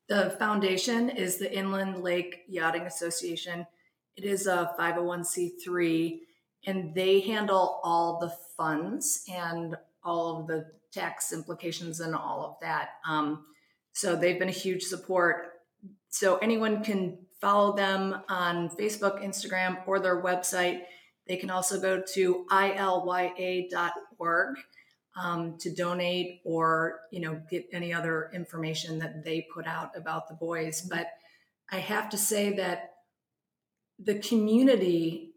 the 0.10 0.36
foundation 0.38 1.10
is 1.10 1.38
the 1.38 1.52
Inland 1.56 2.04
Lake 2.04 2.42
Yachting 2.50 2.82
Association. 2.82 3.66
It 4.18 4.26
is 4.26 4.48
a 4.48 4.74
501c3, 4.78 6.20
and 6.68 6.94
they 6.94 7.22
handle 7.22 7.80
all 7.82 8.20
the 8.20 8.34
funds 8.58 9.24
and 9.32 9.78
all 10.04 10.42
of 10.42 10.48
the 10.48 10.66
tax 10.92 11.32
implications 11.32 12.02
and 12.02 12.14
all 12.14 12.44
of 12.44 12.56
that. 12.62 12.96
Um, 13.08 13.46
so 13.94 14.18
they've 14.18 14.40
been 14.40 14.50
a 14.50 14.52
huge 14.52 14.84
support. 14.84 15.62
So 16.10 16.38
anyone 16.38 16.84
can 16.84 17.20
follow 17.40 17.76
them 17.76 18.22
on 18.30 18.70
Facebook, 18.70 19.24
Instagram, 19.24 19.80
or 19.88 20.00
their 20.00 20.22
website. 20.22 20.82
They 21.28 21.38
can 21.38 21.50
also 21.50 21.80
go 21.80 22.02
to 22.14 22.46
ilya.org 22.52 23.70
um, 25.22 25.58
to 25.60 25.74
donate 25.74 26.42
or 26.44 27.02
you 27.12 27.20
know 27.22 27.42
get 27.50 27.66
any 27.72 27.94
other 27.94 28.30
information 28.34 29.00
that 29.00 29.24
they 29.24 29.48
put 29.54 29.68
out 29.68 29.92
about 29.96 30.28
the 30.28 30.36
boys. 30.36 30.82
But 30.82 31.08
I 31.72 31.80
have 31.80 32.10
to 32.10 32.18
say 32.18 32.54
that 32.54 32.94
the 34.00 34.20
community 34.20 35.34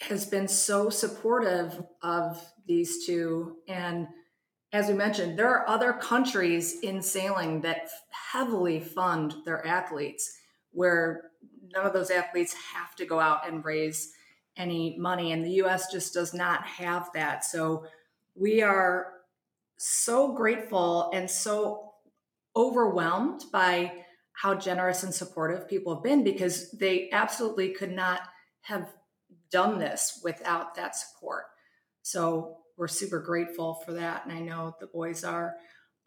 has 0.00 0.26
been 0.26 0.48
so 0.48 0.90
supportive 0.90 1.82
of 2.02 2.44
these 2.66 3.06
two 3.06 3.56
and 3.68 4.06
as 4.72 4.88
we 4.88 4.94
mentioned 4.94 5.38
there 5.38 5.48
are 5.48 5.68
other 5.68 5.92
countries 5.92 6.80
in 6.82 7.00
sailing 7.00 7.60
that 7.60 7.88
heavily 8.10 8.80
fund 8.80 9.34
their 9.44 9.64
athletes 9.66 10.36
where 10.74 11.30
none 11.72 11.86
of 11.86 11.92
those 11.92 12.10
athletes 12.10 12.54
have 12.74 12.94
to 12.96 13.06
go 13.06 13.18
out 13.18 13.48
and 13.48 13.64
raise 13.64 14.12
any 14.56 14.96
money 14.98 15.32
and 15.32 15.44
the 15.44 15.62
US 15.62 15.90
just 15.90 16.14
does 16.14 16.32
not 16.34 16.64
have 16.64 17.10
that 17.14 17.44
so 17.44 17.84
we 18.34 18.62
are 18.62 19.12
so 19.76 20.32
grateful 20.32 21.10
and 21.12 21.30
so 21.30 21.92
overwhelmed 22.56 23.44
by 23.52 23.92
how 24.32 24.54
generous 24.54 25.02
and 25.02 25.14
supportive 25.14 25.68
people 25.68 25.94
have 25.94 26.02
been 26.02 26.24
because 26.24 26.70
they 26.72 27.10
absolutely 27.12 27.70
could 27.70 27.92
not 27.92 28.22
have 28.62 28.92
done 29.50 29.78
this 29.78 30.20
without 30.24 30.74
that 30.74 30.96
support. 30.96 31.44
So 32.02 32.58
we're 32.76 32.88
super 32.88 33.20
grateful 33.20 33.74
for 33.86 33.92
that. 33.92 34.24
And 34.24 34.32
I 34.36 34.40
know 34.40 34.74
the 34.80 34.88
boys 34.88 35.22
are. 35.22 35.54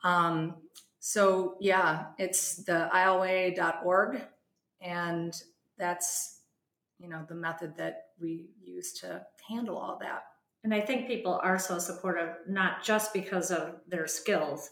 Um, 0.04 0.56
so 1.00 1.56
yeah, 1.62 2.08
it's 2.18 2.64
the 2.66 2.90
ILYA.org. 2.94 4.22
And 4.82 5.34
that's, 5.78 6.42
you 7.00 7.10
know, 7.10 7.26
the 7.28 7.36
method 7.36 7.76
that 7.78 8.08
we 8.20 8.50
use 8.62 8.94
to 9.00 9.26
handle 9.48 9.78
all 9.78 9.98
that. 10.02 10.24
And 10.64 10.74
I 10.74 10.82
think 10.82 11.08
people 11.08 11.40
are 11.44 11.60
so 11.60 11.80
supportive, 11.80 12.36
not 12.48 12.84
just 12.84 13.14
because 13.14 13.52
of 13.52 13.76
their 13.88 14.08
skills 14.08 14.70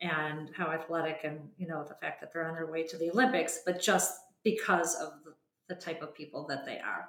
and 0.00 0.50
how 0.56 0.70
athletic 0.70 1.20
and, 1.24 1.40
you 1.56 1.66
know, 1.66 1.84
the 1.84 1.94
fact 1.94 2.20
that 2.20 2.32
they're 2.32 2.46
on 2.46 2.54
their 2.54 2.70
way 2.70 2.82
to 2.84 2.98
the 2.98 3.10
Olympics, 3.10 3.60
but 3.64 3.80
just 3.80 4.14
because 4.44 4.94
of 4.96 5.12
the, 5.24 5.32
type 5.80 6.02
of 6.02 6.14
people 6.14 6.46
that 6.46 6.66
they 6.66 6.78
are. 6.78 7.08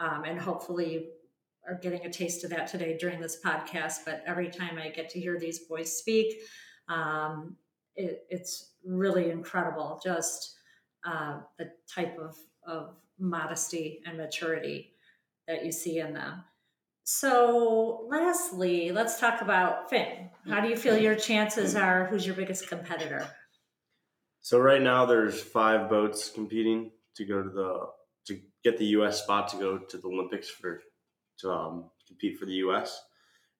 Um, 0.00 0.24
and 0.24 0.36
hopefully 0.36 1.10
are 1.68 1.78
getting 1.80 2.04
a 2.04 2.10
taste 2.10 2.42
of 2.42 2.50
that 2.50 2.66
today 2.66 2.96
during 2.98 3.20
this 3.20 3.38
podcast. 3.44 3.98
But 4.04 4.24
every 4.26 4.50
time 4.50 4.76
I 4.76 4.88
get 4.88 5.08
to 5.10 5.20
hear 5.20 5.38
these 5.38 5.60
boys 5.60 5.96
speak, 5.96 6.40
um, 6.88 7.54
it, 7.94 8.24
it's 8.28 8.72
really 8.84 9.30
incredible 9.30 10.00
just 10.02 10.56
uh, 11.04 11.40
the 11.58 11.70
type 11.92 12.18
of, 12.18 12.36
of 12.66 12.94
modesty 13.18 14.00
and 14.06 14.16
maturity 14.16 14.92
that 15.48 15.64
you 15.64 15.72
see 15.72 15.98
in 15.98 16.14
them. 16.14 16.44
So, 17.04 18.06
lastly, 18.08 18.92
let's 18.92 19.18
talk 19.18 19.40
about 19.40 19.90
Finn. 19.90 20.30
How 20.48 20.60
do 20.60 20.68
you 20.68 20.76
feel 20.76 20.96
your 20.96 21.16
chances 21.16 21.74
are? 21.74 22.06
Who's 22.06 22.24
your 22.24 22.36
biggest 22.36 22.68
competitor? 22.68 23.26
So 24.40 24.58
right 24.58 24.82
now, 24.82 25.06
there's 25.06 25.40
five 25.40 25.88
boats 25.88 26.30
competing 26.30 26.90
to 27.16 27.24
go 27.24 27.42
to 27.42 27.50
the 27.50 27.86
to 28.26 28.40
get 28.62 28.78
the 28.78 28.86
U.S. 28.86 29.22
spot 29.22 29.48
to 29.48 29.56
go 29.56 29.78
to 29.78 29.96
the 29.96 30.08
Olympics 30.08 30.48
for 30.48 30.80
to 31.38 31.50
um, 31.50 31.90
compete 32.06 32.38
for 32.38 32.46
the 32.46 32.54
U.S. 32.54 33.00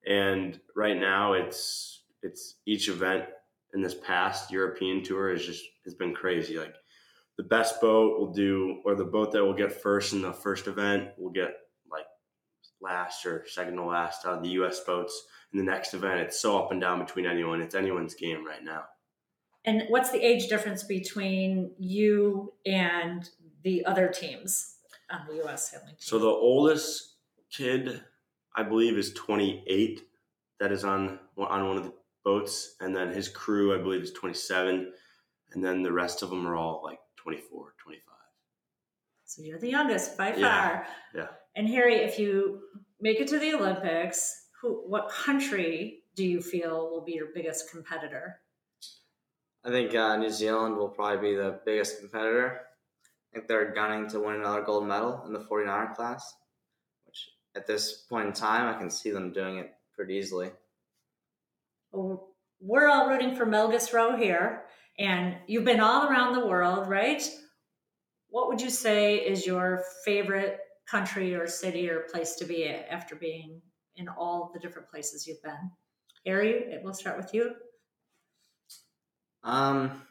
And 0.07 0.61
right 0.77 0.97
now, 0.97 1.35
it's 1.35 2.03
it's 2.23 2.57
each 2.67 2.89
event 2.89 3.25
in 3.75 3.81
this 3.81 3.95
past 3.95 4.51
European 4.51 5.03
tour 5.03 5.31
has 5.31 5.45
just 5.45 5.65
has 5.85 5.95
been 5.95 6.15
crazy. 6.15 6.59
Like 6.59 6.75
the 7.37 7.43
best 7.45 7.81
boat 7.81 8.19
will 8.19 8.33
do, 8.33 8.81
or 8.85 8.95
the 8.95 9.05
boat 9.05 9.33
that 9.33 9.45
will 9.45 9.55
get 9.55 9.73
first 9.73 10.13
in 10.13 10.23
the 10.23 10.33
first 10.33 10.67
event 10.67 11.11
will 11.19 11.31
get 11.31 11.51
like 11.91 12.05
last 12.81 13.25
or 13.25 13.47
second 13.47 13.77
to 13.77 13.85
last 13.85 14.27
out 14.27 14.39
of 14.39 14.43
the 14.43 14.51
U.S. 14.51 14.81
boats. 14.81 15.27
In 15.53 15.59
the 15.59 15.65
next 15.65 15.95
event, 15.95 16.21
it's 16.21 16.41
so 16.41 16.59
up 16.59 16.73
and 16.73 16.81
down 16.81 16.99
between 16.99 17.27
anyone. 17.27 17.61
It's 17.61 17.75
anyone's 17.75 18.15
game 18.15 18.47
right 18.47 18.63
now. 18.63 18.85
And 19.65 19.85
what's 19.89 20.11
the 20.11 20.21
age 20.21 20.49
difference 20.49 20.83
between 20.83 21.73
you 21.79 22.53
and 22.67 23.29
the 23.63 23.85
other 23.87 24.09
teams 24.09 24.77
on 25.11 25.27
the 25.29 25.37
U.S. 25.37 25.71
sailing 25.71 25.87
team? 25.89 25.97
So 25.99 26.19
the 26.19 26.27
oldest 26.27 27.17
kid, 27.51 28.03
I 28.57 28.63
believe, 28.63 28.99
is 28.99 29.13
28. 29.13 30.03
That 30.61 30.73
is 30.73 30.85
on 30.85 31.19
on 31.37 31.69
one 31.69 31.77
of 31.77 31.85
the 31.85 31.95
boats, 32.25 32.77
and 32.81 32.95
then 32.95 33.11
his 33.13 33.29
crew, 33.29 33.75
I 33.75 33.83
believe, 33.83 34.03
is 34.03 34.13
27, 34.13 34.93
and 35.53 35.65
then 35.65 35.83
the 35.83 35.93
rest 35.93 36.23
of 36.23 36.31
them 36.31 36.47
are 36.47 36.55
all 36.55 36.83
like 36.85 36.99
24, 37.23 37.75
25. 37.83 38.03
So 39.25 39.43
you're 39.43 39.59
the 39.59 39.71
youngest 39.71 40.17
by 40.19 40.33
far. 40.33 40.41
Yeah. 40.41 40.85
yeah. 41.15 41.27
And 41.57 41.69
Harry, 41.69 41.97
if 41.97 42.19
you 42.19 42.61
make 43.01 43.21
it 43.21 43.29
to 43.29 43.39
the 43.39 43.55
Olympics, 43.55 44.47
who, 44.61 44.83
what 44.87 45.09
country 45.09 46.01
do 46.15 46.25
you 46.25 46.41
feel 46.41 46.91
will 46.91 47.05
be 47.05 47.13
your 47.13 47.29
biggest 47.35 47.71
competitor? 47.71 48.41
I 49.65 49.71
think 49.71 49.95
uh, 49.95 50.17
New 50.17 50.31
Zealand 50.31 50.77
will 50.77 50.89
probably 50.89 51.31
be 51.31 51.37
the 51.37 51.61
biggest 51.65 52.01
competitor. 52.01 52.61
I 53.33 53.37
think 53.37 53.49
they're 53.49 53.73
gunning 53.73 54.09
to 54.11 54.21
win 54.21 54.37
another 54.37 54.63
gold 54.63 54.87
medal 54.87 55.23
in 55.27 55.33
the 55.33 55.39
49er 55.39 55.95
class, 55.95 56.35
which 57.07 57.29
at 57.55 57.67
this 57.67 58.05
point 58.09 58.27
in 58.27 58.33
time, 58.33 58.75
I 58.75 58.79
can 58.79 58.91
see 58.91 59.11
them 59.11 59.33
doing 59.33 59.59
it 59.59 59.73
pretty 59.95 60.15
easily. 60.15 60.51
Well, 61.93 62.29
we're 62.61 62.89
all 62.89 63.09
rooting 63.09 63.35
for 63.35 63.47
Melges 63.47 63.93
Rowe 63.93 64.17
here, 64.17 64.65
and 64.99 65.37
you've 65.47 65.65
been 65.65 65.81
all 65.81 66.09
around 66.09 66.33
the 66.33 66.47
world, 66.47 66.89
right? 66.89 67.23
What 68.29 68.49
would 68.49 68.61
you 68.61 68.71
say 68.71 69.17
is 69.17 69.47
your 69.47 69.85
favorite 70.05 70.59
country 70.89 71.35
or 71.35 71.47
city 71.47 71.89
or 71.89 72.07
place 72.13 72.35
to 72.37 72.45
be 72.45 72.67
after 72.67 73.15
being 73.15 73.61
in 73.97 74.09
all 74.09 74.51
the 74.53 74.61
different 74.61 74.89
places 74.89 75.27
you've 75.27 75.43
been? 75.43 75.71
Harry, 76.27 76.79
we'll 76.83 76.95
start 76.95 77.17
with 77.17 77.35
you. 77.35 77.55
Um, 79.43 80.03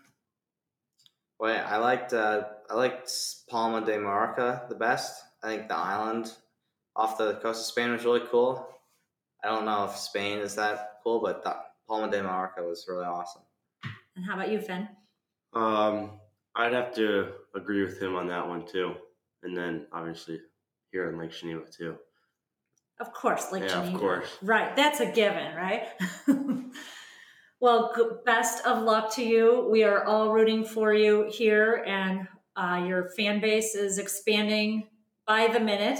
well, 1.40 1.66
I 1.68 1.78
liked 1.78 2.14
uh, 2.14 2.44
I 2.70 2.76
liked 2.76 3.12
Palma 3.50 3.86
de 3.86 3.98
Mallorca 3.98 4.66
the 4.70 4.76
best. 4.76 5.24
I 5.44 5.48
think 5.48 5.70
the 5.70 5.78
island 5.78 6.32
off 6.96 7.18
the 7.18 7.36
coast 7.36 7.62
of 7.62 7.66
Spain 7.66 7.92
was 7.92 8.04
really 8.04 8.28
cool. 8.30 8.68
I 9.44 9.48
don't 9.48 9.66
know 9.66 9.86
if 9.86 9.96
Spain 9.96 10.40
is 10.40 10.56
that 10.56 11.00
cool, 11.04 11.22
but 11.22 11.44
the, 11.44 11.56
Palma 11.88 12.12
de 12.12 12.22
Mallorca 12.22 12.62
was 12.64 12.86
really 12.88 13.06
awesome. 13.06 13.42
And 14.22 14.30
how 14.30 14.36
about 14.36 14.52
you, 14.52 14.62
Finn? 14.62 14.88
Um, 15.54 16.12
I'd 16.56 16.74
have 16.74 16.94
to 16.94 17.30
agree 17.56 17.82
with 17.82 18.00
him 18.00 18.16
on 18.16 18.28
that 18.28 18.48
one 18.48 18.68
too. 18.68 18.94
And 19.42 19.58
then 19.58 19.88
obviously 19.92 20.40
here 20.92 21.10
in 21.10 21.18
Lake 21.18 21.32
Geneva 21.32 21.64
too. 21.76 21.96
Of 23.00 23.14
course, 23.14 23.52
Lake 23.52 23.64
yeah, 23.64 23.80
Geneva. 23.80 23.96
of 23.96 24.00
course. 24.00 24.38
Right, 24.44 24.76
that's 24.76 25.00
a 25.00 25.12
given, 25.12 25.56
right? 25.56 25.88
well, 27.60 28.22
best 28.28 28.64
of 28.64 28.84
luck 28.84 29.12
to 29.16 29.26
you. 29.26 29.68
We 29.72 29.84
are 29.84 30.06
all 30.06 30.32
rooting 30.32 30.66
for 30.66 30.94
you 30.94 31.28
here, 31.32 31.84
and 31.88 32.28
uh, 32.56 32.86
your 32.88 33.10
fan 33.18 33.42
base 33.42 33.74
is 33.74 33.98
expanding 33.98 34.88
by 35.26 35.48
the 35.48 35.60
minute, 35.60 36.00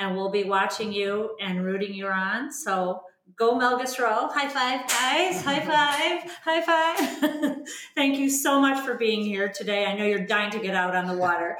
and 0.00 0.16
we'll 0.16 0.32
be 0.32 0.42
watching 0.42 0.92
you 0.92 1.36
and 1.40 1.64
rooting 1.64 1.94
you 1.94 2.08
on. 2.08 2.50
So 2.50 3.02
go 3.36 3.58
Melges 3.58 3.98
Rowe. 3.98 4.28
High 4.28 4.48
five, 4.48 4.88
guys. 4.88 5.42
High 5.42 5.60
five. 5.60 6.30
High 6.44 6.62
five. 6.62 7.66
Thank 7.94 8.18
you 8.18 8.30
so 8.30 8.60
much 8.60 8.84
for 8.84 8.94
being 8.94 9.24
here 9.24 9.48
today. 9.48 9.86
I 9.86 9.96
know 9.96 10.04
you're 10.04 10.26
dying 10.26 10.50
to 10.52 10.58
get 10.58 10.74
out 10.74 10.94
on 10.94 11.06
the 11.06 11.16
water. 11.16 11.56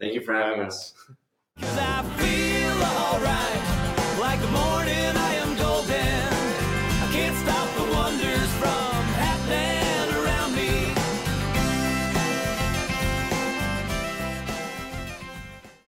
Thank 0.00 0.14
you 0.14 0.20
for 0.22 0.34
having 0.34 0.60
us. 0.62 0.94